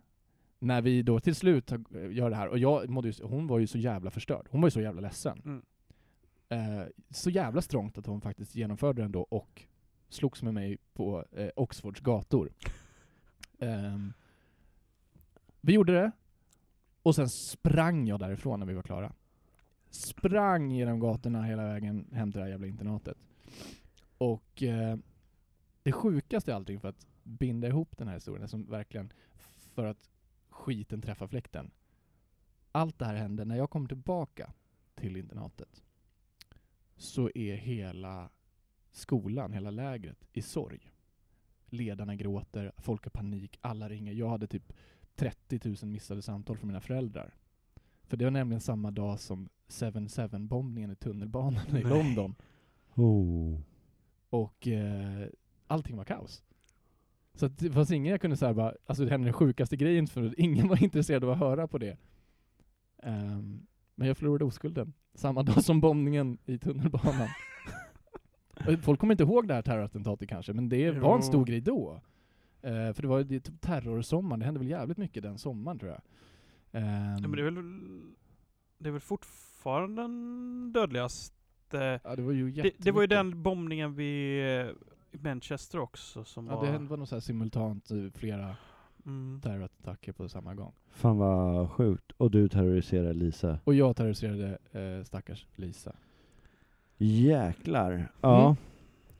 [0.60, 3.60] när vi då till slut har- gör det här, och jag mådde ju, hon var
[3.60, 4.48] ju så jävla förstörd.
[4.50, 5.42] Hon var ju så jävla ledsen.
[5.46, 5.62] Mm.
[6.50, 9.64] Eh, så jävla strångt att hon faktiskt genomförde den då och
[10.10, 12.50] slogs med mig på eh, Oxfords gator.
[13.60, 14.14] Ehm,
[15.62, 16.12] vi gjorde det,
[17.04, 19.14] och sen sprang jag därifrån när vi var klara.
[19.94, 23.18] Sprang genom gatorna hela vägen hem till det här jävla internatet.
[24.18, 24.98] Och eh,
[25.84, 29.14] det sjukaste i allting för att binda ihop den här historien, som verkligen
[29.74, 30.10] för att
[30.50, 31.72] skiten träffar fläkten.
[32.72, 34.54] Allt det här hände när jag kom tillbaka
[34.96, 35.84] till internatet.
[36.96, 38.30] Så är hela
[38.91, 40.91] skolan, hela lägret i sorg.
[41.66, 44.14] Ledarna gråter, folk har panik, alla ringer.
[44.14, 44.74] Jag hade typ
[45.16, 47.34] 30 000 missade samtal från mina föräldrar.
[48.04, 51.84] För det var nämligen samma dag som 7-7-bombningen i tunnelbanan i Nej.
[51.84, 52.36] London.
[52.95, 53.59] Oh.
[54.30, 55.28] Och eh,
[55.68, 56.43] allting var kaos.
[57.34, 60.07] Så att det fanns ingen jag kunde säga bara, alltså det hände den sjukaste grejen
[60.07, 61.97] för ingen var intresserad av att höra på det.
[63.03, 64.93] Ehm, men jag förlorade oskulden.
[65.14, 67.28] Samma dag som bombningen i tunnelbanan.
[68.82, 71.28] Folk kommer inte ihåg det här terrorattentatet kanske, men det var en Jo.
[71.28, 72.01] stor grej då.
[72.61, 75.80] Eh, för det var ju det typ terrorsommaren, det hände väl jävligt mycket den sommaren
[75.80, 76.01] tror jag.
[76.82, 77.55] Ehm, Ja, men det är väl,
[78.78, 81.99] det är väl fortfarande den dödligaste...
[82.03, 84.68] ja, det var ju Det, det var ju den bombningen vid eh,
[85.11, 86.72] Manchester också som Ja, var...
[86.72, 88.55] det var nog så simultant flera
[89.05, 89.41] Mm.
[89.43, 90.74] terrorattacker på samma gång.
[90.91, 92.11] Fan vad sjukt.
[92.18, 93.59] Och du terroriserar Lisa.
[93.64, 95.95] Och jag terroriserade eh, stackars Lisa.
[96.97, 98.11] Jäklar.
[98.22, 98.45] Ja.
[98.45, 98.55] Mm.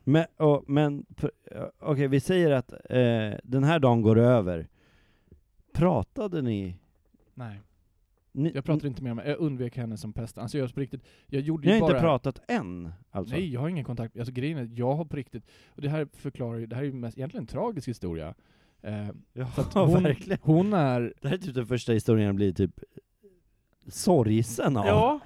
[0.04, 1.06] Men, och, men
[1.52, 4.68] ja, okej, vi säger att eh, den här dagen går över.
[5.74, 6.76] Pratade ni?
[7.34, 7.62] Nej.
[8.34, 10.38] Ni Jag pratade inte med henne, jag undvek henne som pest.
[10.38, 11.92] Alltså jag på riktigt, jag gjorde Ni har bara...
[11.92, 12.92] inte pratat än?
[13.12, 13.36] Alltså?
[13.36, 14.18] Nej, jag har ingen kontakt.
[14.18, 16.88] Alltså grejen är, jag har på riktigt, och det här förklarar ju, det här är
[16.88, 18.34] ju mest, egentligen en tragisk historia.
[18.82, 20.40] Eh, Ja, hon, verkligen.
[20.42, 22.80] hon är, Det här är typ den första historien jag blir typ
[23.88, 24.86] sorgsen av.
[24.86, 25.20] Ja,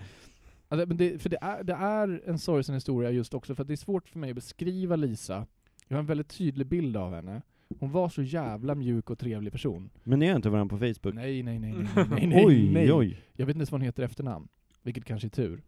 [0.67, 3.67] alltså, men det, för det är, det är en sorgsen historia just också, för att
[3.67, 5.45] det är svårt för mig att beskriva Lisa.
[5.87, 7.41] Jag har en väldigt tydlig bild av henne.
[7.79, 9.89] Hon var så jävla mjuk och trevlig person.
[10.03, 11.15] Men ni har inte varandra på Facebook?
[11.15, 12.93] Nej, nej, nej, nej, nej, nej, oj, nej.
[12.93, 13.21] oj.
[13.33, 14.47] Jag vet inte ens vad hon heter i efternamn,
[14.81, 15.63] vilket kanske är tur.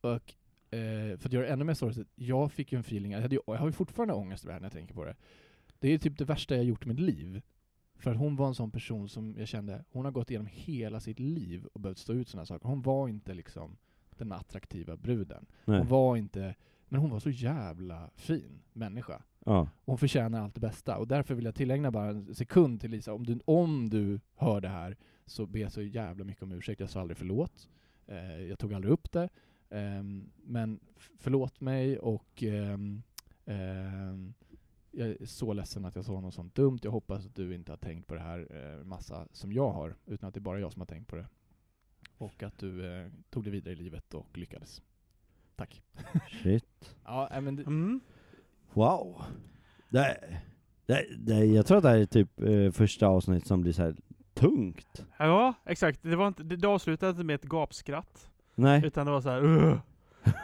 [0.00, 0.34] Och
[0.78, 3.34] eh, för att göra det ännu mer sorgligt, jag fick ju en feeling, jag, hade
[3.34, 5.16] ju, jag har ju fortfarande ångest över det här när jag tänker på det.
[5.78, 7.42] Det är typ det värsta jag gjort i mitt liv.
[7.98, 11.00] För att hon var en sån person som jag kände, hon har gått igenom hela
[11.00, 12.68] sitt liv och behövt stå ut sådana saker.
[12.68, 13.76] Hon var inte liksom
[14.10, 15.46] den attraktiva bruden.
[15.64, 15.78] Nej.
[15.78, 16.54] Hon var inte,
[16.88, 19.22] men hon var så jävla fin människa.
[19.44, 19.68] Ja.
[19.84, 20.96] Hon förtjänar allt det bästa.
[20.96, 23.12] Och därför vill jag tillägna bara en sekund till Lisa.
[23.12, 26.80] Om du, om du hör det här, så ber jag så jävla mycket om ursäkt.
[26.80, 27.68] Jag sa aldrig förlåt.
[28.06, 29.28] Eh, jag tog aldrig upp det.
[29.70, 30.80] Ehm, men
[31.18, 33.02] förlåt mig och ehm,
[34.90, 36.78] jag är så ledsen att jag sa något sånt dumt.
[36.82, 39.96] Jag hoppas att du inte har tänkt på det här eh, massa som jag har,
[40.06, 41.28] utan att det är bara jag som har tänkt på det.
[42.18, 44.82] Och att du eh, tog det vidare i livet och lyckades.
[45.56, 45.82] Tack.
[46.42, 46.96] Shit.
[47.04, 48.00] Ja, men det, mm.
[48.72, 49.22] Wow.
[49.88, 50.20] Det,
[50.86, 53.82] det, det, jag tror att det här är typ eh, första avsnitt som blir så
[53.82, 53.96] här
[54.34, 55.04] tungt.
[55.18, 56.02] ja exakt.
[56.02, 58.30] Det, var inte, det, det avslutade inte med ett gapskratt.
[58.54, 59.44] Nej, Utan det var så här.
[59.44, 59.78] "Ugh."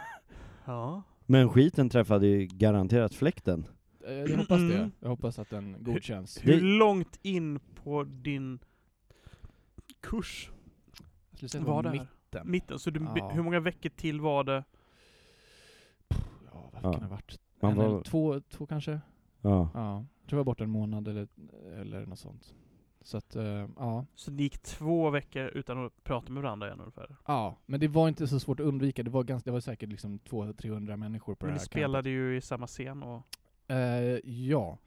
[0.65, 1.03] Ja.
[1.25, 3.65] men skiten träffade ju garanterat fläkten.
[4.07, 4.77] Eh, Jag hoppas det.
[4.77, 4.91] Mm.
[4.99, 6.39] Jag hoppas att den godkänns.
[6.45, 8.59] Hur Det- långt in på din
[10.01, 10.49] kurs
[11.39, 11.95] Jag skulle var det här?
[11.99, 12.51] mitten.
[12.51, 12.79] Mitten.
[12.79, 13.29] Så du, Ja.
[13.33, 14.63] hur många veckor till var det?
[16.51, 16.91] Ja, vad Ja.
[16.93, 17.39] kan det ha varit?
[17.59, 18.91] Man en var- eller två, två kanske?
[19.41, 19.69] Ja.
[19.73, 20.05] Ja.
[20.21, 21.27] Jag tror jag var borta en månad eller,
[21.81, 22.53] eller något sånt.
[23.01, 24.05] Så att, eh, ja.
[24.15, 27.15] Så det gick två veckor utan att prata med varandra igen ungefär?
[27.25, 29.03] Ja, men det var inte så svårt att undvika.
[29.03, 32.09] Det var, ganska, det var säkert liksom 200-300 människor på Men det ni här spelade
[32.09, 33.23] ju i samma scen och...
[33.67, 34.23] campet.
[34.25, 34.77] Eh, ja.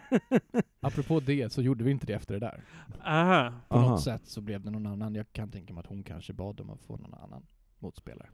[0.80, 2.64] Apropå det så gjorde vi inte det efter det där.
[3.04, 3.52] Aha.
[3.68, 3.90] På Aha.
[3.90, 5.14] något sätt så blev det någon annan.
[5.14, 7.46] Jag kan tänka mig att hon kanske bad om att få någon annan
[7.78, 8.28] motspelare.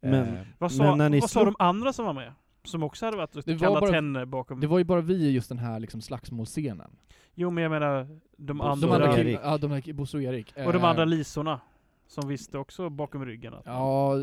[0.00, 2.32] Men, Eh, Vad sa, Men när ni vad sa de andra som var med?
[2.66, 4.60] Som också hade varit Det var kallat bara- henne bakom...
[4.60, 6.90] det var ju bara vi i just den här liksom slagsmålscenen.
[7.34, 8.88] Jo men jag menar, de Bosse andra...
[8.98, 9.38] De andra, Erik.
[9.42, 10.52] ja, de där, Bosse och Erik.
[10.66, 11.60] Och de Eh, andra lisorna.
[12.06, 13.62] Som visste också bakom ryggen att...
[13.66, 14.14] Ja,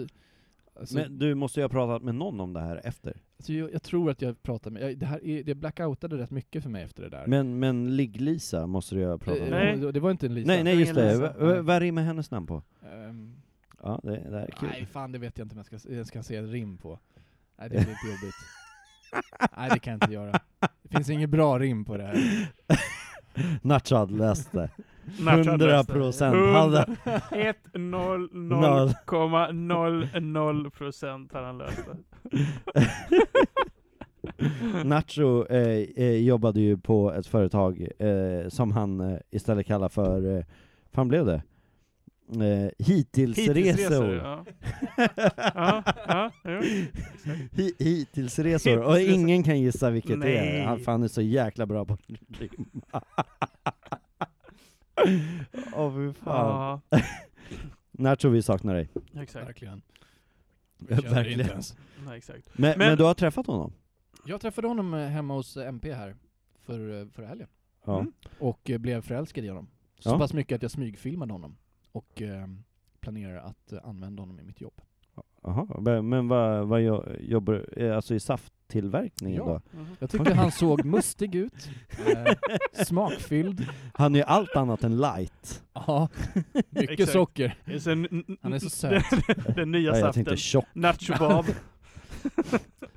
[0.79, 3.17] alltså, men du måste ju ha pratat med någon om det här efter.
[3.37, 6.31] alltså jag, jag tror att jag pratade med, jag, det här är, det blackoutade rätt
[6.31, 7.23] mycket för mig efter det där.
[7.27, 9.79] Men, men Ligg-Lisa måste du ju ha pratat Eh, med.
[9.79, 9.91] Nej.
[9.93, 10.47] Det var inte en Lisa.
[10.47, 11.33] Nej, nej just det.
[11.39, 12.61] V- Vad rimmar hennes namn på?
[12.93, 13.35] Ehm,
[13.85, 14.69] Ja, det, det här är kul.
[14.71, 16.99] nej, fan det vet jag inte om jag ska, jag ska se ett rim på.
[17.57, 18.35] Nej, det blir lite jobbigt.
[19.57, 20.31] nej, det kan jag inte göra.
[20.83, 22.47] Det finns inget bra rim på det här.
[23.61, 24.69] Nacho hade läst det.
[25.19, 25.93] Nacho hade 100 läst det.
[25.93, 26.35] procent.
[26.35, 26.85] 100,
[27.31, 28.93] 1, 0, 0,
[29.53, 29.53] Noll.
[29.53, 31.97] 0, 0 procent har han löst det.
[34.83, 40.37] Nacho eh, eh, jobbade ju på ett företag eh, som han eh, istället kallar för,
[40.37, 40.43] eh,
[40.91, 41.41] fan blev det?
[42.29, 43.53] Eh, Hittills-resor.
[43.53, 44.45] Hittilsresor, ja.
[45.55, 46.59] ja, ja, jo.
[47.51, 50.37] Hi- Hittills-resor, och ingen kan gissa vilket det Nej.
[50.59, 50.65] är.
[50.65, 51.99] Han, för han är så jäkla bra på att
[52.39, 53.01] rimma.
[55.75, 56.81] Åh fy fan.
[56.89, 56.99] Ja,
[57.91, 58.89] Nacho, vi saknar dig.
[59.21, 59.47] exakt.
[59.47, 59.81] Verkligen.
[60.79, 61.39] Verkligen.
[61.39, 61.75] inte ens.
[62.05, 62.49] Nej, exakt.
[62.53, 63.73] Men, men, Men- du har träffat honom?
[64.25, 66.15] Jag träffade honom eh, hemma hos eh, MP här
[66.65, 67.47] för, eh, förra helgen.
[67.85, 67.99] Ja.
[67.99, 68.11] Mm.
[68.39, 69.67] Och blev förälskad i honom.
[69.99, 70.17] Så Ja.
[70.19, 71.55] pass mycket att jag smygfilmade honom.
[71.93, 72.47] Och eh,
[72.99, 74.81] planerar att eh, använda honom i mitt jobb.
[75.43, 79.45] Jaha, men- vad, vad jo- jobbar eh, alltså i safttillverkningen Ja.
[79.71, 79.77] då?
[79.79, 79.87] Mhm.
[79.99, 81.69] Jag tyckte han såg mustig ut,
[82.07, 82.33] eh,
[82.85, 83.67] smakfylld.
[83.93, 85.63] Han är ju allt annat än light.
[85.73, 86.09] Ja,
[86.69, 87.11] mycket Exakt.
[87.11, 87.57] socker.
[88.41, 89.03] Han är så söt.
[89.45, 90.25] Den, den nya Ja, jag saften.
[90.25, 90.65] tänkte tjock,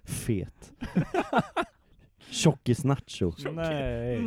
[0.04, 0.72] fet.
[2.30, 3.32] Tjockis-nacho.
[3.52, 4.24] Nej.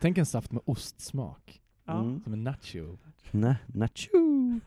[0.00, 1.60] Tänk en saft med ostsmak.
[1.86, 2.00] Ja.
[2.00, 2.20] Mm.
[2.24, 2.96] Som en nacho.
[3.30, 4.08] Nej, nacho.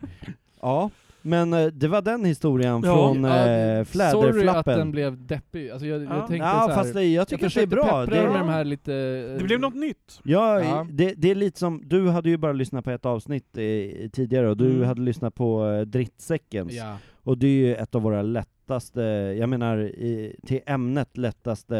[0.62, 0.90] Ja,
[1.22, 4.78] men eh, det var den historien Ja, från Ja, eh, Sorry att fläderflappen.
[4.78, 5.70] den blev deppig.
[5.70, 6.16] Alltså jag, Ja.
[6.16, 8.06] jag tänkte Ja, så här, fast det, jag tycker att det är försökte bra.
[8.06, 8.94] peppra Det, med de här lite...
[8.94, 10.20] eh, Det blev något nytt.
[10.24, 10.86] ja, Ja.
[10.90, 14.48] Det, det är lite som, du hade ju bara lyssnat på ett avsnitt eh, tidigare,
[14.50, 14.88] och du Mm.
[14.88, 16.72] hade lyssnat på eh, Drittsäckens.
[16.72, 16.96] Ja.
[17.22, 19.00] Och det är ju ett av våra lättaste,
[19.38, 21.76] jag menar i, till ämnet lättaste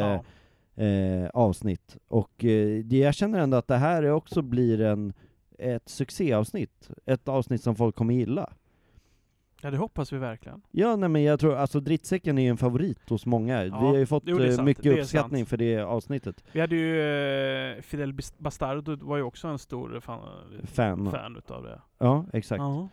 [0.77, 0.85] Ja.
[0.85, 1.97] eh, avsnitt.
[2.09, 5.13] Och eh, det, jag känner ändå att det här är också blir en,
[5.61, 6.91] ett succéavsnitt.
[7.07, 8.53] Ett avsnitt som folk kommer gilla.
[9.63, 10.63] ja, det hoppas vi verkligen.
[10.71, 13.63] Ja, nej men jag tror, alltså Drittsäcken är ju en favorit hos många.
[13.63, 16.45] Vi har ju fått jo, eh, mycket Det uppskattning för det avsnittet.
[16.53, 17.01] Vi hade ju
[17.77, 20.21] eh, Fidel Bastardo var ju också en stor fan,
[20.65, 21.11] Fan.
[21.11, 21.81] fan utav det.
[21.99, 22.59] Ja, exakt.
[22.61, 22.89] Ja.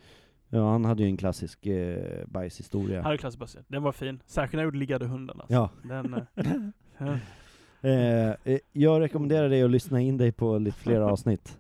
[0.50, 2.98] Ja, han hade ju en klassisk eh, bajshistoria.
[2.98, 3.66] Han hade klassbaserat.
[3.68, 4.22] Den var fin.
[4.26, 5.54] Särskilt när jag gjorde Liggade hunden alltså.
[5.54, 5.70] Ja.
[5.84, 6.22] Den, eh,
[6.98, 7.18] ja.
[7.90, 11.58] Eh, eh, jag rekommenderar dig att lyssna in dig på lite fler avsnitt.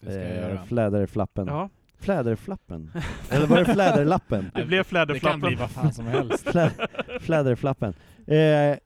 [0.00, 0.64] Det ska jag eh, göra.
[0.64, 1.46] Fläderflappen.
[1.46, 1.68] ja.
[2.00, 2.90] Fläderflappen?
[3.30, 4.50] Eller var det Fläderlappen?
[4.54, 5.40] Det blev Det kan fläderflappen.
[5.40, 6.48] bli vad fan som helst.
[6.50, 6.70] Flä,
[7.20, 7.94] fläderflappen.
[8.26, 8.36] Eh,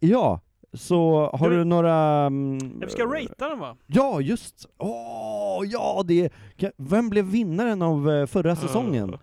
[0.01, 0.41] ja,
[0.73, 1.97] så har Du- du några...
[2.27, 3.77] mm, vi ska ratea den va?
[3.87, 4.67] Ja, just!
[4.79, 6.33] Åh, ja det...
[6.77, 9.19] Vem blev vinnaren av eh, förra säsongen?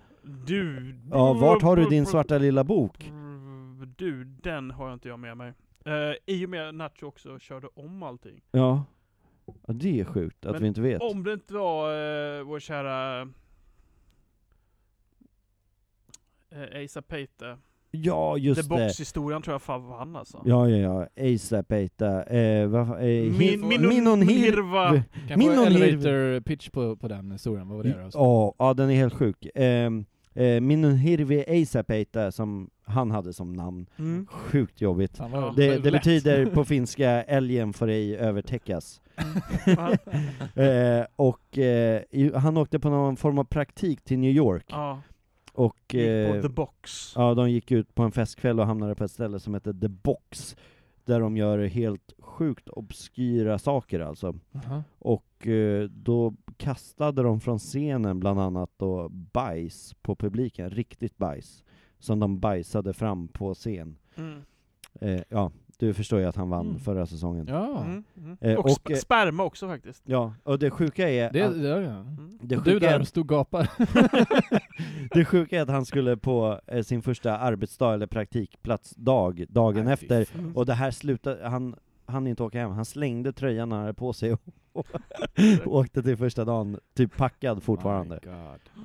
[0.48, 0.96] Du.
[1.12, 3.12] Ja, vart har du din svarta lilla bok?
[3.98, 5.54] Du, den har jag inte jag med mig.
[5.88, 5.94] Uh,
[6.26, 8.42] I och med att Nacho också körde om allting.
[8.52, 8.84] Ja.
[9.68, 11.02] Ja det är sjukt att Men vi inte vet.
[11.02, 11.93] Om det inte var
[12.39, 13.22] uh, vår kära
[16.56, 17.58] uh, Asa Peite.
[17.91, 18.86] Ja, just The det.
[18.86, 20.41] Box-historien tror jag fan vann alltså.
[20.45, 20.78] Ja, ja,
[21.18, 21.34] ja.
[21.34, 22.24] ASAP Eita.
[22.24, 24.89] Eh, vad fan, eh, Min, Hir- min, Minon Hir- Hirva.
[25.28, 27.68] Kan jag få Nir- elevator pitch på, på den historien?
[27.68, 28.10] Vad var det då?
[28.14, 29.45] Ja, ja, den är helt sjuk.
[29.58, 29.89] Eh,
[30.34, 33.86] eh, Minun Hirvi ASAP Eita, som han hade som namn.
[34.00, 34.28] Mm.
[34.32, 35.20] Sjukt jobbigt.
[35.20, 35.54] Ja.
[35.56, 39.02] Det, det betyder på finska 'älgen får ej övertäckas'
[40.56, 42.04] eh, Och eh,
[42.36, 45.02] han åkte på någon form av praktik till New York, ja,
[45.54, 47.14] och eh, på The Box.
[47.16, 49.88] ja, de gick ut på en festkväll och hamnade på ett ställe som heter The
[49.88, 50.56] Box,
[51.06, 54.36] där de gör helt sjukt obskyra saker alltså.
[54.56, 54.84] Aha.
[55.00, 61.64] Och eh, då kastade de från scenen bland annat då bajs på publiken, riktigt bajs,
[62.00, 63.98] som de bajsade fram på scen.
[64.16, 64.42] Mm.
[65.02, 66.80] Eh, ja, du förstår ju att han vann Mm.
[66.80, 67.48] förra säsongen.
[67.50, 68.04] Ja, Mm.
[68.18, 68.38] Mm.
[68.42, 70.04] Eh, och och, sp- eh, sperma också faktiskt.
[70.06, 71.76] Ja, och det sjuka är, det, att, det, ja.
[71.78, 72.40] Mm.
[72.42, 73.70] det, Du sjuka där är stod gapar.
[75.14, 79.94] det sjuka är att han skulle på eh, sin första arbetsdag eller praktikplatsdag dagen Nej,
[79.94, 81.76] efter, och det här slutade, han
[82.10, 84.41] han inte åka hem, han slängde tröjan han hade på sig och,
[85.66, 88.20] och åkte till första dagen, typ packad fortfarande.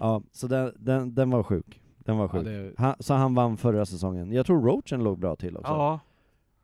[0.01, 1.81] Ja, så den, den, den var sjuk.
[1.99, 2.45] Den var Ja, sjuk.
[2.45, 4.33] det, Han, så han vann förra säsongen.
[4.33, 5.73] Jag tror Roachen låg bra till också.
[5.73, 6.01] Ja,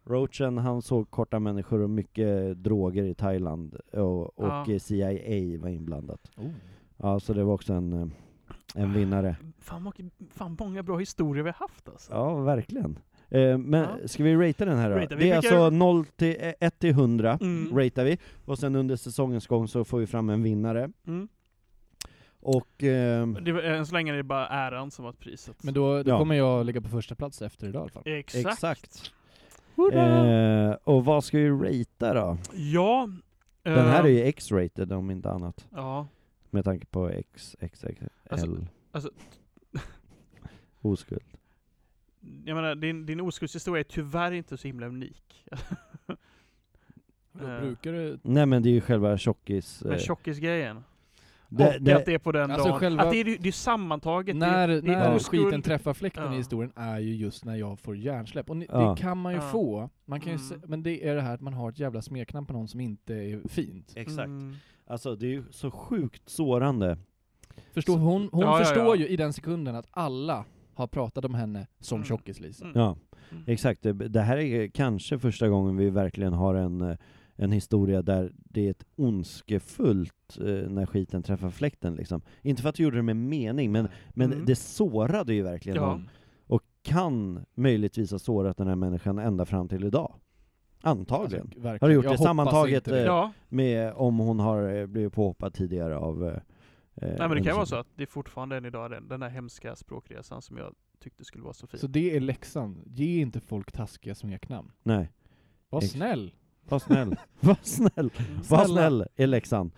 [0.04, 4.78] Roachen, han såg korta människor och mycket droger i Thailand, och, och Ja.
[4.78, 6.30] CIA var inblandat.
[6.36, 6.50] oh.
[6.96, 8.12] Ja, så det var också en,
[8.74, 9.36] en vinnare.
[9.58, 9.92] fan,
[10.30, 12.12] fan många bra historier vi har haft alltså.
[12.12, 12.98] Ja, verkligen.
[13.31, 14.09] Eh, men Ja.
[14.09, 14.97] ska vi ratea den här då?
[14.97, 15.16] Ratea.
[15.18, 17.78] Vi Det är brukar- alltså 0 till, eh, 1 till 100, Mm.
[17.78, 18.18] ratear vi.
[18.45, 20.91] Och sen under säsongens gång så får vi fram en vinnare.
[21.07, 21.28] Mm.
[22.43, 22.83] Och...
[22.83, 25.62] ehm, Det, var- än så länge är det bara äran som var priset.
[25.64, 26.18] Men då, då Ja.
[26.18, 28.03] kommer jag ligga på första plats efter idag i alla fall.
[28.07, 28.47] Exakt.
[28.47, 29.12] Exakt.
[29.93, 32.39] Eh, och vad ska vi ratea då?
[32.55, 33.09] Ja.
[33.62, 35.66] Den här eh, är ju X-rated om inte annat.
[35.70, 36.07] Ja.
[36.51, 38.09] Med tanke på X, X, X, L.
[38.31, 38.57] Alltså-
[38.93, 39.11] alltså-
[40.81, 41.22] Oskuld.
[42.44, 45.46] Jag menar, din, din oskuldshistoria är tyvärr inte så himla unik.
[47.32, 47.60] Då Eh.
[47.60, 48.18] brukar det...
[48.22, 49.84] Nej men det är ju själva tjockis...
[49.84, 50.84] Med Eh, tjockisgrejen.
[51.48, 52.80] Det- och det- att det är på den Alltså dagen.
[52.80, 54.36] själva- Att det är, det är sammantaget.
[54.36, 55.44] När, det, det är när oskuld.
[55.44, 56.34] skiten träffar fläkten Ja.
[56.34, 58.50] i historien är ju just när jag får hjärnsläpp.
[58.50, 58.90] Och ni, Ja.
[58.94, 59.48] det kan man ju Ja.
[59.50, 60.48] få, man kan ju Mm.
[60.48, 62.80] se, men det är det här att man har ett jävla smeknamn på någon som
[62.80, 63.92] inte är fint.
[63.96, 64.26] Exakt.
[64.26, 64.54] Mm.
[64.86, 66.98] Alltså det är ju så sjukt sårande.
[67.74, 68.94] Förstår, hon hon Ja, ja, förstår ja.
[68.96, 70.44] ju i den sekunden att alla
[70.81, 72.05] har pratat om henne som Mm.
[72.07, 72.64] tjockis-Lisa.
[72.64, 72.81] Mm.
[72.81, 72.97] Ja,
[73.31, 73.43] Mm.
[73.47, 73.83] exakt.
[73.83, 76.97] Det, här är kanske första gången vi verkligen har en, eh,
[77.37, 82.22] en historia där det är ett ondskefullt eh, när skiten träffar fläkten liksom.
[82.43, 84.45] Inte för att du gjorde det med mening, men, men Mm.
[84.47, 85.87] det sårade ju verkligen Ja.
[85.87, 86.09] någon.
[86.47, 90.14] Och kan möjligtvis ha sårat den här människan ända fram till idag.
[90.83, 91.47] Antagligen.
[91.47, 91.68] Alltså.
[91.68, 93.07] Har du gjort Jag det sammantaget, det.
[93.07, 96.41] eh, Med om hon har blivit påhoppad tidigare av...
[96.95, 99.22] eh, nej men det kan vara så att det är fortfarande än idag den, den
[99.22, 101.80] här hemska språkresan som jag tyckte skulle vara så fin.
[101.80, 104.72] Så det är läxan, ge inte folk taskiga smeknamn.
[104.82, 105.11] Nej,
[105.68, 106.34] Var Ex- snäll!
[106.68, 107.16] var snäll.
[107.41, 108.11] var snäll.
[108.49, 109.70] Var snäll är läxan.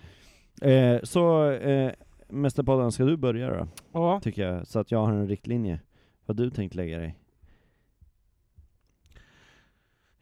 [0.62, 1.92] Eh, så, eh,
[2.28, 3.68] Mästerpodden, ska du börja då?
[3.92, 5.80] Ja, Tycker jag, så att jag har en riktlinje.
[6.26, 7.18] Vad du tänkt lägga dig?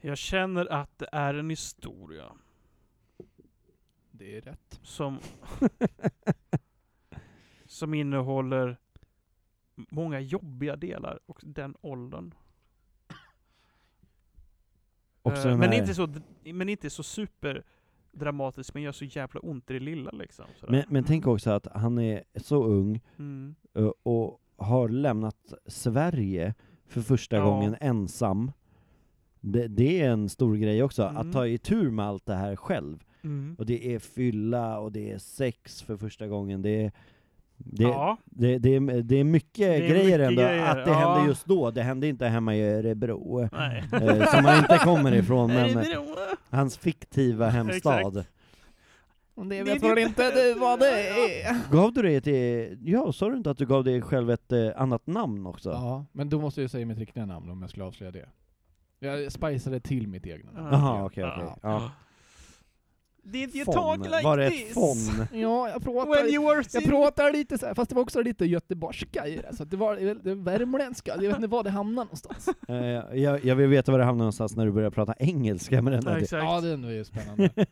[0.01, 2.25] jag känner att det är en historia
[4.11, 4.81] Det är rätt.
[4.83, 5.19] som,
[7.71, 8.77] som innehåller
[9.75, 12.35] många jobbiga delar och den åldern.
[15.23, 16.09] Den men, här- inte så,
[16.45, 20.45] men inte så superdramatiskt, men gör så jävla ont i det lilla liksom.
[20.69, 23.55] Men, men tänk också att han är så ung Mm.
[23.75, 26.55] eh, och har lämnat Sverige
[26.87, 27.45] för första Ja.
[27.45, 28.53] gången ensam.
[29.41, 31.17] Det, det är en stor grej också, Mm.
[31.17, 33.05] att ta itu med allt det här själv.
[33.23, 33.57] Mm.
[33.59, 36.63] Och det är fylla och det är sex för första gången.
[36.63, 36.93] Det är,
[37.65, 40.85] det, ja, det, det, är, det är mycket Det är grejer mycket ändå, grejer, att
[40.85, 40.99] det ja.
[41.15, 41.71] hände just då.
[41.71, 43.85] Det hände inte hemma i Örebro, nej.
[43.93, 45.85] eh, som han inte kommer ifrån, men eh,
[46.51, 48.15] hans fiktiva hemstad.
[48.15, 48.25] Det
[49.49, 51.57] Det- vet det- väl inte du vad det är?
[51.73, 54.69] Gav du det till, ja, sa du inte att du gav dig själv ett eh,
[54.77, 55.71] annat namn också?
[55.71, 58.29] Ja, men då måste jag säga mitt riktiga namn om jag skulle avslöja det.
[59.03, 60.69] Jag spiceade till mitt egna namn.
[60.73, 61.81] Jaha, okej, okej.
[63.23, 63.31] Ja.
[63.31, 63.75] Did you Fon.
[63.75, 64.75] talk like Var det ett this?
[64.75, 65.27] fon?
[65.33, 68.23] Ja, jag When pratar, you were jag pratar lite så här, fast det var också
[68.23, 72.05] lite göteborgska i det, så det var det värmländska, jag vet inte var det hamnar
[72.05, 72.49] någonstans.
[72.69, 72.77] Eh,
[73.21, 76.03] jag, jag vill veta var det hamnar någonstans när du börjar prata engelska med den
[76.05, 76.19] Ja, där.
[76.19, 76.45] exakt.
[76.45, 77.51] Ja, den var ju spännande.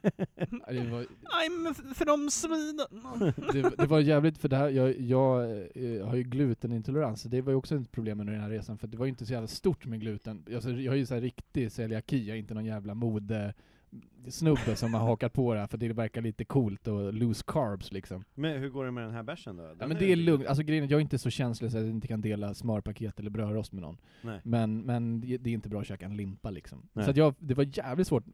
[0.67, 1.01] Ja, Det var,
[1.47, 3.33] I'm from Sweden.
[3.53, 5.43] det, det var jävligt, för det här, jag, jag
[5.75, 8.79] eh, har ju glutenintolerans, så det var ju också ett problem under den här resan,
[8.79, 10.45] för det var ju inte så jävla stort med gluten.
[10.55, 13.55] Alltså, jag har ju så här riktig celiaki, jag är inte någon jävla mode
[14.29, 17.93] snubbe som har hakat på det här, för det verkar lite coolt och loose carbs
[17.93, 18.25] liksom.
[18.35, 19.63] Men hur går det med den här bärsen då?
[19.63, 21.79] Ja, Den men det är lugnt, alltså grejen är jag är inte så känslig så
[21.79, 23.97] att jag inte kan dela smörpaket eller brödrost med någon.
[24.23, 24.41] Nej.
[24.45, 26.89] Men, men det är inte bra att käka en limpa liksom.
[26.93, 27.05] Nej.
[27.05, 28.25] Så att jag, det var jävligt svårt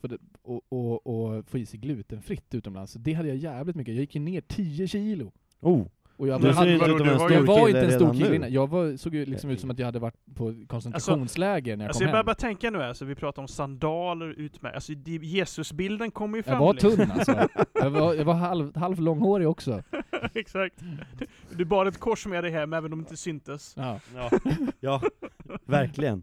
[0.00, 2.92] att, att, att få i sig glutenfritt utomlands.
[2.92, 3.94] Så det hade jag jävligt mycket.
[3.94, 5.32] Jag gick ju ner 10 kilo.
[5.60, 5.86] Oh,
[6.18, 8.52] Och jag, du hade- inte var ju- jag var inte en stor kille innan.
[8.52, 11.88] Jag var, såg ju liksom ut som att jag hade varit på koncentrationsläger när jag
[11.88, 12.26] Alltså kom jag börjar hem.
[12.26, 14.74] bara tänka nu, alltså, vi pratar om sandaler, utmärkt.
[14.74, 14.92] Alltså
[15.22, 16.52] Jesusbilden kommer ju fram.
[16.54, 16.96] Jag var liksom.
[16.96, 17.48] tunn alltså.
[17.74, 19.82] Jag var, jag var halv, halv långhårig också.
[20.34, 20.74] Exakt.
[21.18, 23.74] Du, du bar ett kors med dig hem, även om det inte syntes.
[23.76, 24.00] Ja.
[24.14, 24.30] Ja,
[24.80, 25.02] ja
[25.64, 26.22] verkligen.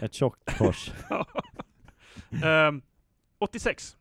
[0.00, 0.90] Ett tjockt kors.
[2.44, 2.82] Ehm,
[3.38, 3.96] 86.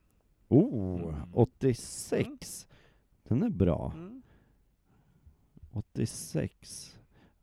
[0.47, 1.15] Oh, Mm.
[1.33, 2.67] 86.
[3.29, 3.91] Den är bra.
[3.95, 4.21] Mm.
[5.77, 6.93] 86.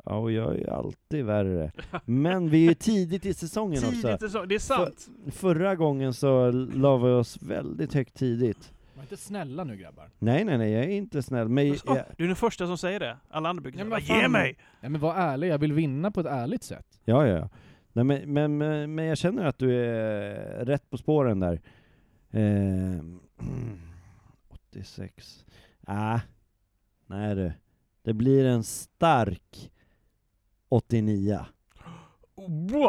[0.04, 1.72] Ja, och jag är ju alltid värre.
[2.04, 4.26] Men vi är ju tidigt i säsongen Tidigt också.
[4.26, 5.08] i säsong- det är sant.
[5.32, 8.72] Förra gången så la vi oss väldigt högt tidigt.
[8.94, 10.10] Var inte snälla nu grabbar.
[10.18, 11.48] Nej, nej, nej, jag är inte snäll.
[11.48, 13.16] Men jag, du är den första som säger det.
[13.28, 14.58] Alla andra brukar Nej, säga men vad ge mig!
[14.80, 16.86] Nej men var ärlig, jag vill vinna på ett ärligt sätt.
[17.04, 17.48] ja, ja, ja.
[17.92, 21.60] Nej, men, men, men, men jag känner att du är rätt på spåren där.
[22.30, 23.20] Ehm,
[24.70, 25.44] 86.
[25.86, 26.20] Ah,
[27.06, 27.52] nej du.
[28.04, 29.70] Det blir en stark
[30.68, 31.38] 89.
[32.36, 32.80] Wow!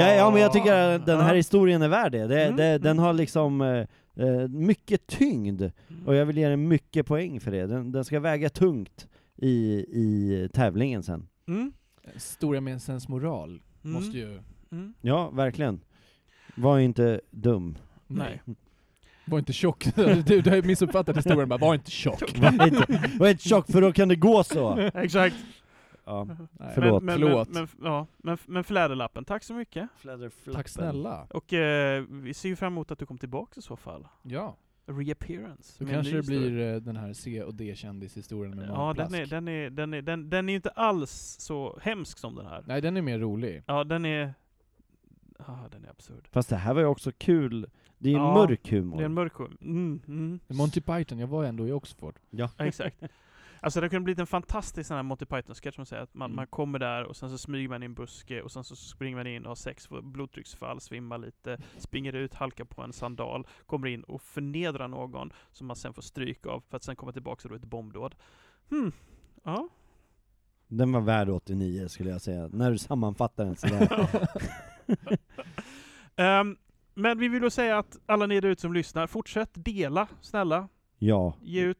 [0.00, 2.26] Ja, ja, men jag tycker att den här historien är värd det.
[2.26, 3.04] det, Mm, det den mm.
[3.04, 3.86] har liksom eh,
[4.26, 5.62] eh, mycket tyngd,
[6.06, 7.66] och jag vill ge den mycket poäng för det.
[7.66, 11.28] Den, den ska väga tungt i, i tävlingen sen.
[11.48, 11.72] Mm.
[12.14, 13.94] Historia med en sensmoral Mm.
[13.94, 14.40] måste ju...
[14.72, 14.94] Mm.
[15.00, 15.80] Ja, verkligen.
[16.54, 17.78] Var inte dum.
[18.06, 18.42] Nej.
[19.24, 19.84] Var inte tjock.
[20.26, 22.38] Du, du har missuppfattat historien bara, var inte tjock.
[22.38, 24.78] Var inte, var inte tjock för då kan det gå så.
[24.94, 25.36] Exakt.
[26.04, 26.24] Ja.
[26.24, 26.70] Nej.
[26.74, 27.02] Förlåt.
[27.02, 27.48] Men, men, Förlåt.
[27.48, 29.88] Men, men, ja, men, men fläderlappen, tack så mycket.
[30.52, 31.26] Tack snälla.
[31.30, 34.08] Och eh, vi ser ju fram emot att du kommer tillbaka i så fall.
[34.22, 34.56] Ja.
[34.86, 35.84] Reappearance.
[35.84, 39.48] Då kanske det blir eh, den här C och D-kändishistorien med Ja, den är, den,
[39.48, 42.64] är, den, är, den, den är ju inte alls så hemsk som den här.
[42.66, 43.62] Nej, den är mer rolig.
[43.66, 44.34] Ja, den är...
[45.38, 46.28] Ja, den är absurd.
[46.30, 47.70] Fast det här var ju också kul.
[48.02, 48.96] Det är ju Ja, mörk humor.
[48.96, 49.56] Det är en mörk humor.
[49.60, 50.40] Mm, mm.
[50.48, 52.14] Monty Python, jag var ändå i Oxford.
[52.30, 52.50] Ja.
[52.56, 53.02] Ja, exakt.
[53.60, 56.36] Alltså det kunde blivit en fantastisk sån här Monty Python-sketch som säger att man, Mm.
[56.36, 59.16] man kommer där och sen så smyger man i en buske och sen så springer
[59.16, 63.46] man in och har sex, får blodtrycksfall, svimmar lite, springer ut, halkar på en sandal,
[63.66, 67.12] kommer in och förnedrar någon som man sen får stryk av för att sen komma
[67.12, 68.14] tillbaka och då är ett bombdåd.
[68.70, 68.92] Hmm.
[69.42, 69.68] Ja.
[70.68, 74.08] Den var värd 89 skulle jag säga, när du sammanfattar den sådär.
[76.16, 76.56] Ehm,
[76.94, 80.68] men vi vill då säga att alla ni där ute som lyssnar, fortsätt dela, snälla.
[80.98, 81.34] ja.
[81.42, 81.78] Ge ut.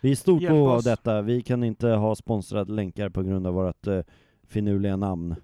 [0.00, 0.84] Vi är stort Hjälp behov av oss.
[0.84, 4.00] detta, vi kan inte ha sponsrade länkar på grund av vårt uh,
[4.46, 5.34] finurliga namn.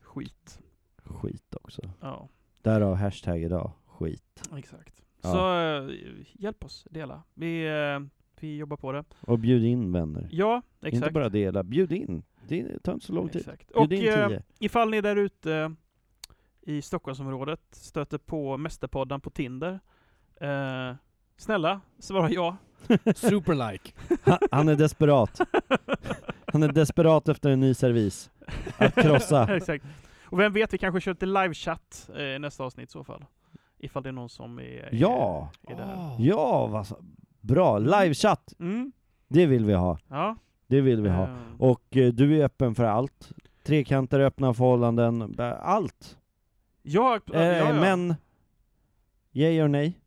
[0.00, 0.58] Skit.
[1.04, 1.82] Skit också.
[2.00, 2.28] Ja,
[2.62, 4.48] Därav hashtag idag, skit.
[4.58, 4.94] exakt.
[5.22, 5.32] Ja.
[5.32, 5.54] Så
[5.90, 5.96] eh,
[6.32, 7.22] hjälp oss, dela.
[7.34, 8.00] Vi, eh,
[8.40, 9.04] vi jobbar på det.
[9.20, 10.28] Och bjud in vänner.
[10.30, 10.94] Ja, exakt.
[10.94, 12.22] Inte bara dela, bjud in.
[12.48, 13.40] Det tar inte så lång tid.
[13.40, 13.66] Exakt.
[13.72, 14.42] Bjud Och in eh, tio.
[14.58, 15.74] ifall ni där ute
[16.62, 19.80] i Stockholmsområdet stöter på Mästerpodden på Tinder,
[20.40, 20.94] eh,
[21.36, 22.56] snälla, svara ja.
[23.14, 23.92] Superlike.
[24.22, 25.40] Han, han är desperat.
[26.52, 28.30] Han är desperat efter en ny servis.
[28.78, 29.56] Att krossa.
[29.56, 29.84] Exakt.
[30.24, 33.24] Och vem vet, vi kanske kör lite livechatt eh, i nästa avsnitt i så fall.
[33.78, 35.50] Ifall det är någon som är, Ja!
[35.68, 35.94] är, är där.
[35.96, 36.16] Ah.
[36.18, 36.96] Ja, vad så.
[37.40, 37.78] Bra!
[37.78, 38.54] Livechatt!
[38.58, 38.92] Mm.
[39.28, 39.98] Det vill vi ha.
[40.08, 40.36] Ja.
[40.66, 41.22] Det vill vi ha.
[41.22, 43.32] Eh, Och eh, du är öppen för allt.
[43.62, 46.18] Trekanter, öppna förhållanden, allt.
[46.82, 47.72] Ja, ja, Eh, ja, ja.
[47.80, 48.14] Men,
[49.32, 50.00] yay or nej?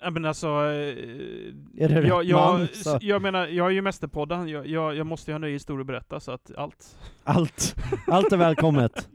[0.00, 3.82] Ja, men alltså, eh, Är det jag, jag, man, så- jag menar, jag är ju
[3.82, 6.98] Mästerpodden, jag, jag, jag måste ju ha nya historier att berätta, så att allt.
[7.24, 7.76] Allt.
[8.06, 9.08] Allt är välkommet.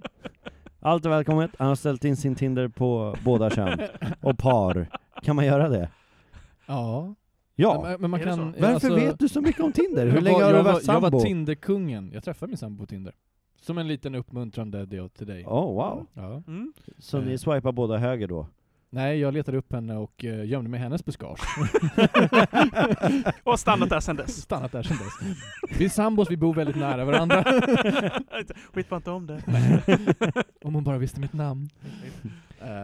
[0.80, 1.52] Allt är välkommet.
[1.60, 3.80] Han har ställt in sin Tinder på båda kön.
[4.22, 4.88] Och par.
[5.24, 5.90] Kan man göra det?
[6.66, 7.16] Ja.
[7.56, 7.82] Ja.
[7.84, 8.52] Men, men man kan...
[8.52, 10.08] Varför alltså, vet du så mycket om Tinder?
[10.08, 11.10] Hur länge har du varit var, Jag sambo?
[11.10, 12.12] var Tinderkungen.
[12.14, 13.14] Jag träffade min sambo på Tinder.
[13.64, 15.46] Som en liten uppmuntrande deal till dig.
[15.46, 16.08] Oh wow.
[16.14, 16.44] Ja.
[16.48, 16.74] Mm.
[16.98, 18.48] Så ni swipar båda höger då?
[18.90, 21.40] Nej, jag letade upp henne och uh, gömde mig i hennes buskage.
[23.44, 24.42] Och stannat där sen dess.
[24.42, 25.38] Stannat där sedan dess.
[25.80, 27.44] Vi är sambos, vi bor väldigt nära varandra.
[28.74, 29.44] Skit bara inte om det.
[30.64, 31.70] Om hon bara visste mitt namn.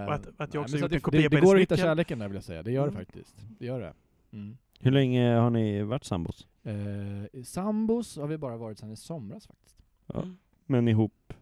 [0.07, 1.77] Och att- att jag också så gjort det, en kopia det, det går att hitta
[1.77, 2.63] kärleken där vill jag säga.
[2.63, 3.05] Det gör det Mm.
[3.05, 3.35] faktiskt.
[3.59, 3.93] Det gör det.
[4.33, 4.57] Mm.
[4.79, 6.47] Hur länge har ni varit sambos?
[6.63, 9.75] Eh, sambos har vi bara varit sedan i somras faktiskt.
[10.13, 10.23] Ja.
[10.69, 11.33] Men ihop?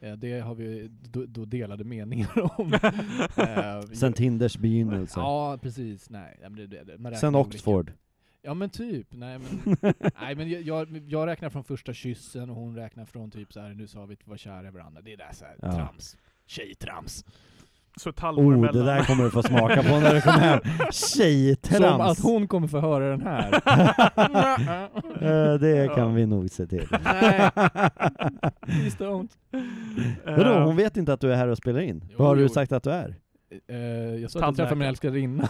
[0.00, 2.72] Eh, det har vi då, då delade meningar om.
[3.36, 5.20] Eh, Sen Tinders begynnelse?
[5.20, 6.10] Ja, precis.
[6.10, 7.48] Nej, men det, det, man Sen olika.
[7.48, 7.92] Oxford?
[8.42, 9.06] Ja men typ.
[9.10, 9.76] Nej men,
[10.20, 13.60] nej, men jag, jag, jag räknar från första kyssen och hon räknar från typ så
[13.60, 15.00] här nu sa vi att vi var kära i varandra.
[15.02, 15.72] Det är där så här, Ja.
[15.72, 16.16] trams.
[16.46, 17.24] Tjejtrams.
[17.96, 18.74] Så halvår Oh, emellan.
[18.76, 20.60] det där kommer du få smaka på när du kommer hem.
[20.92, 21.84] Tjejtrams!
[21.92, 23.50] Som att hon kommer få höra den här.
[25.22, 26.08] Eh, det kan Ja.
[26.08, 26.86] vi nog se till.
[27.04, 27.50] Nej.
[28.66, 29.28] Please don't.
[30.26, 32.04] Vadå, Eh, hon vet inte att du är här och spelar in?
[32.08, 32.42] Jo, Vad har jo.
[32.42, 33.14] du sagt att du är?
[33.68, 33.76] Eh,
[34.22, 35.48] jag sa att jag träffade min älskarinna.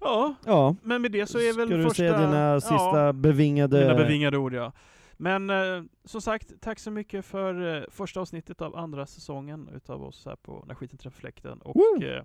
[0.00, 1.94] Ja, Ja, men med det så är väl ska du första...
[1.94, 3.80] säga dina sista ja, bevingade...
[3.80, 4.72] mina bevingade ord ja.
[5.16, 10.02] Men eh, som sagt, tack så mycket för eh, första avsnittet av andra säsongen utav
[10.04, 11.58] oss här på När skiten träffar fläkten.
[11.60, 12.24] Och eh,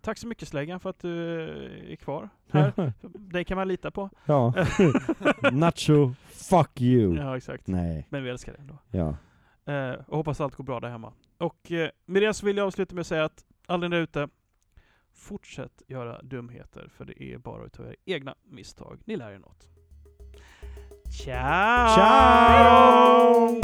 [0.00, 2.92] tack så mycket Släggan för att du eh, är kvar här.
[3.02, 4.10] Dig kan man lita på.
[4.24, 4.54] ja.
[5.52, 7.16] Nacho, fuck you!
[7.16, 7.66] Ja, exakt.
[7.66, 8.78] Nej, Men vi älskar dig ändå.
[8.90, 9.16] ja.
[9.66, 11.12] Eh, och hoppas allt går bra där hemma.
[11.38, 14.28] Och eh, med det så vill jag avsluta med att säga att alla där ute,
[15.12, 19.68] fortsätt göra dumheter för det är bara utav era egna misstag ni lär er något.
[21.16, 21.94] Tchau!
[21.94, 23.60] Tchau!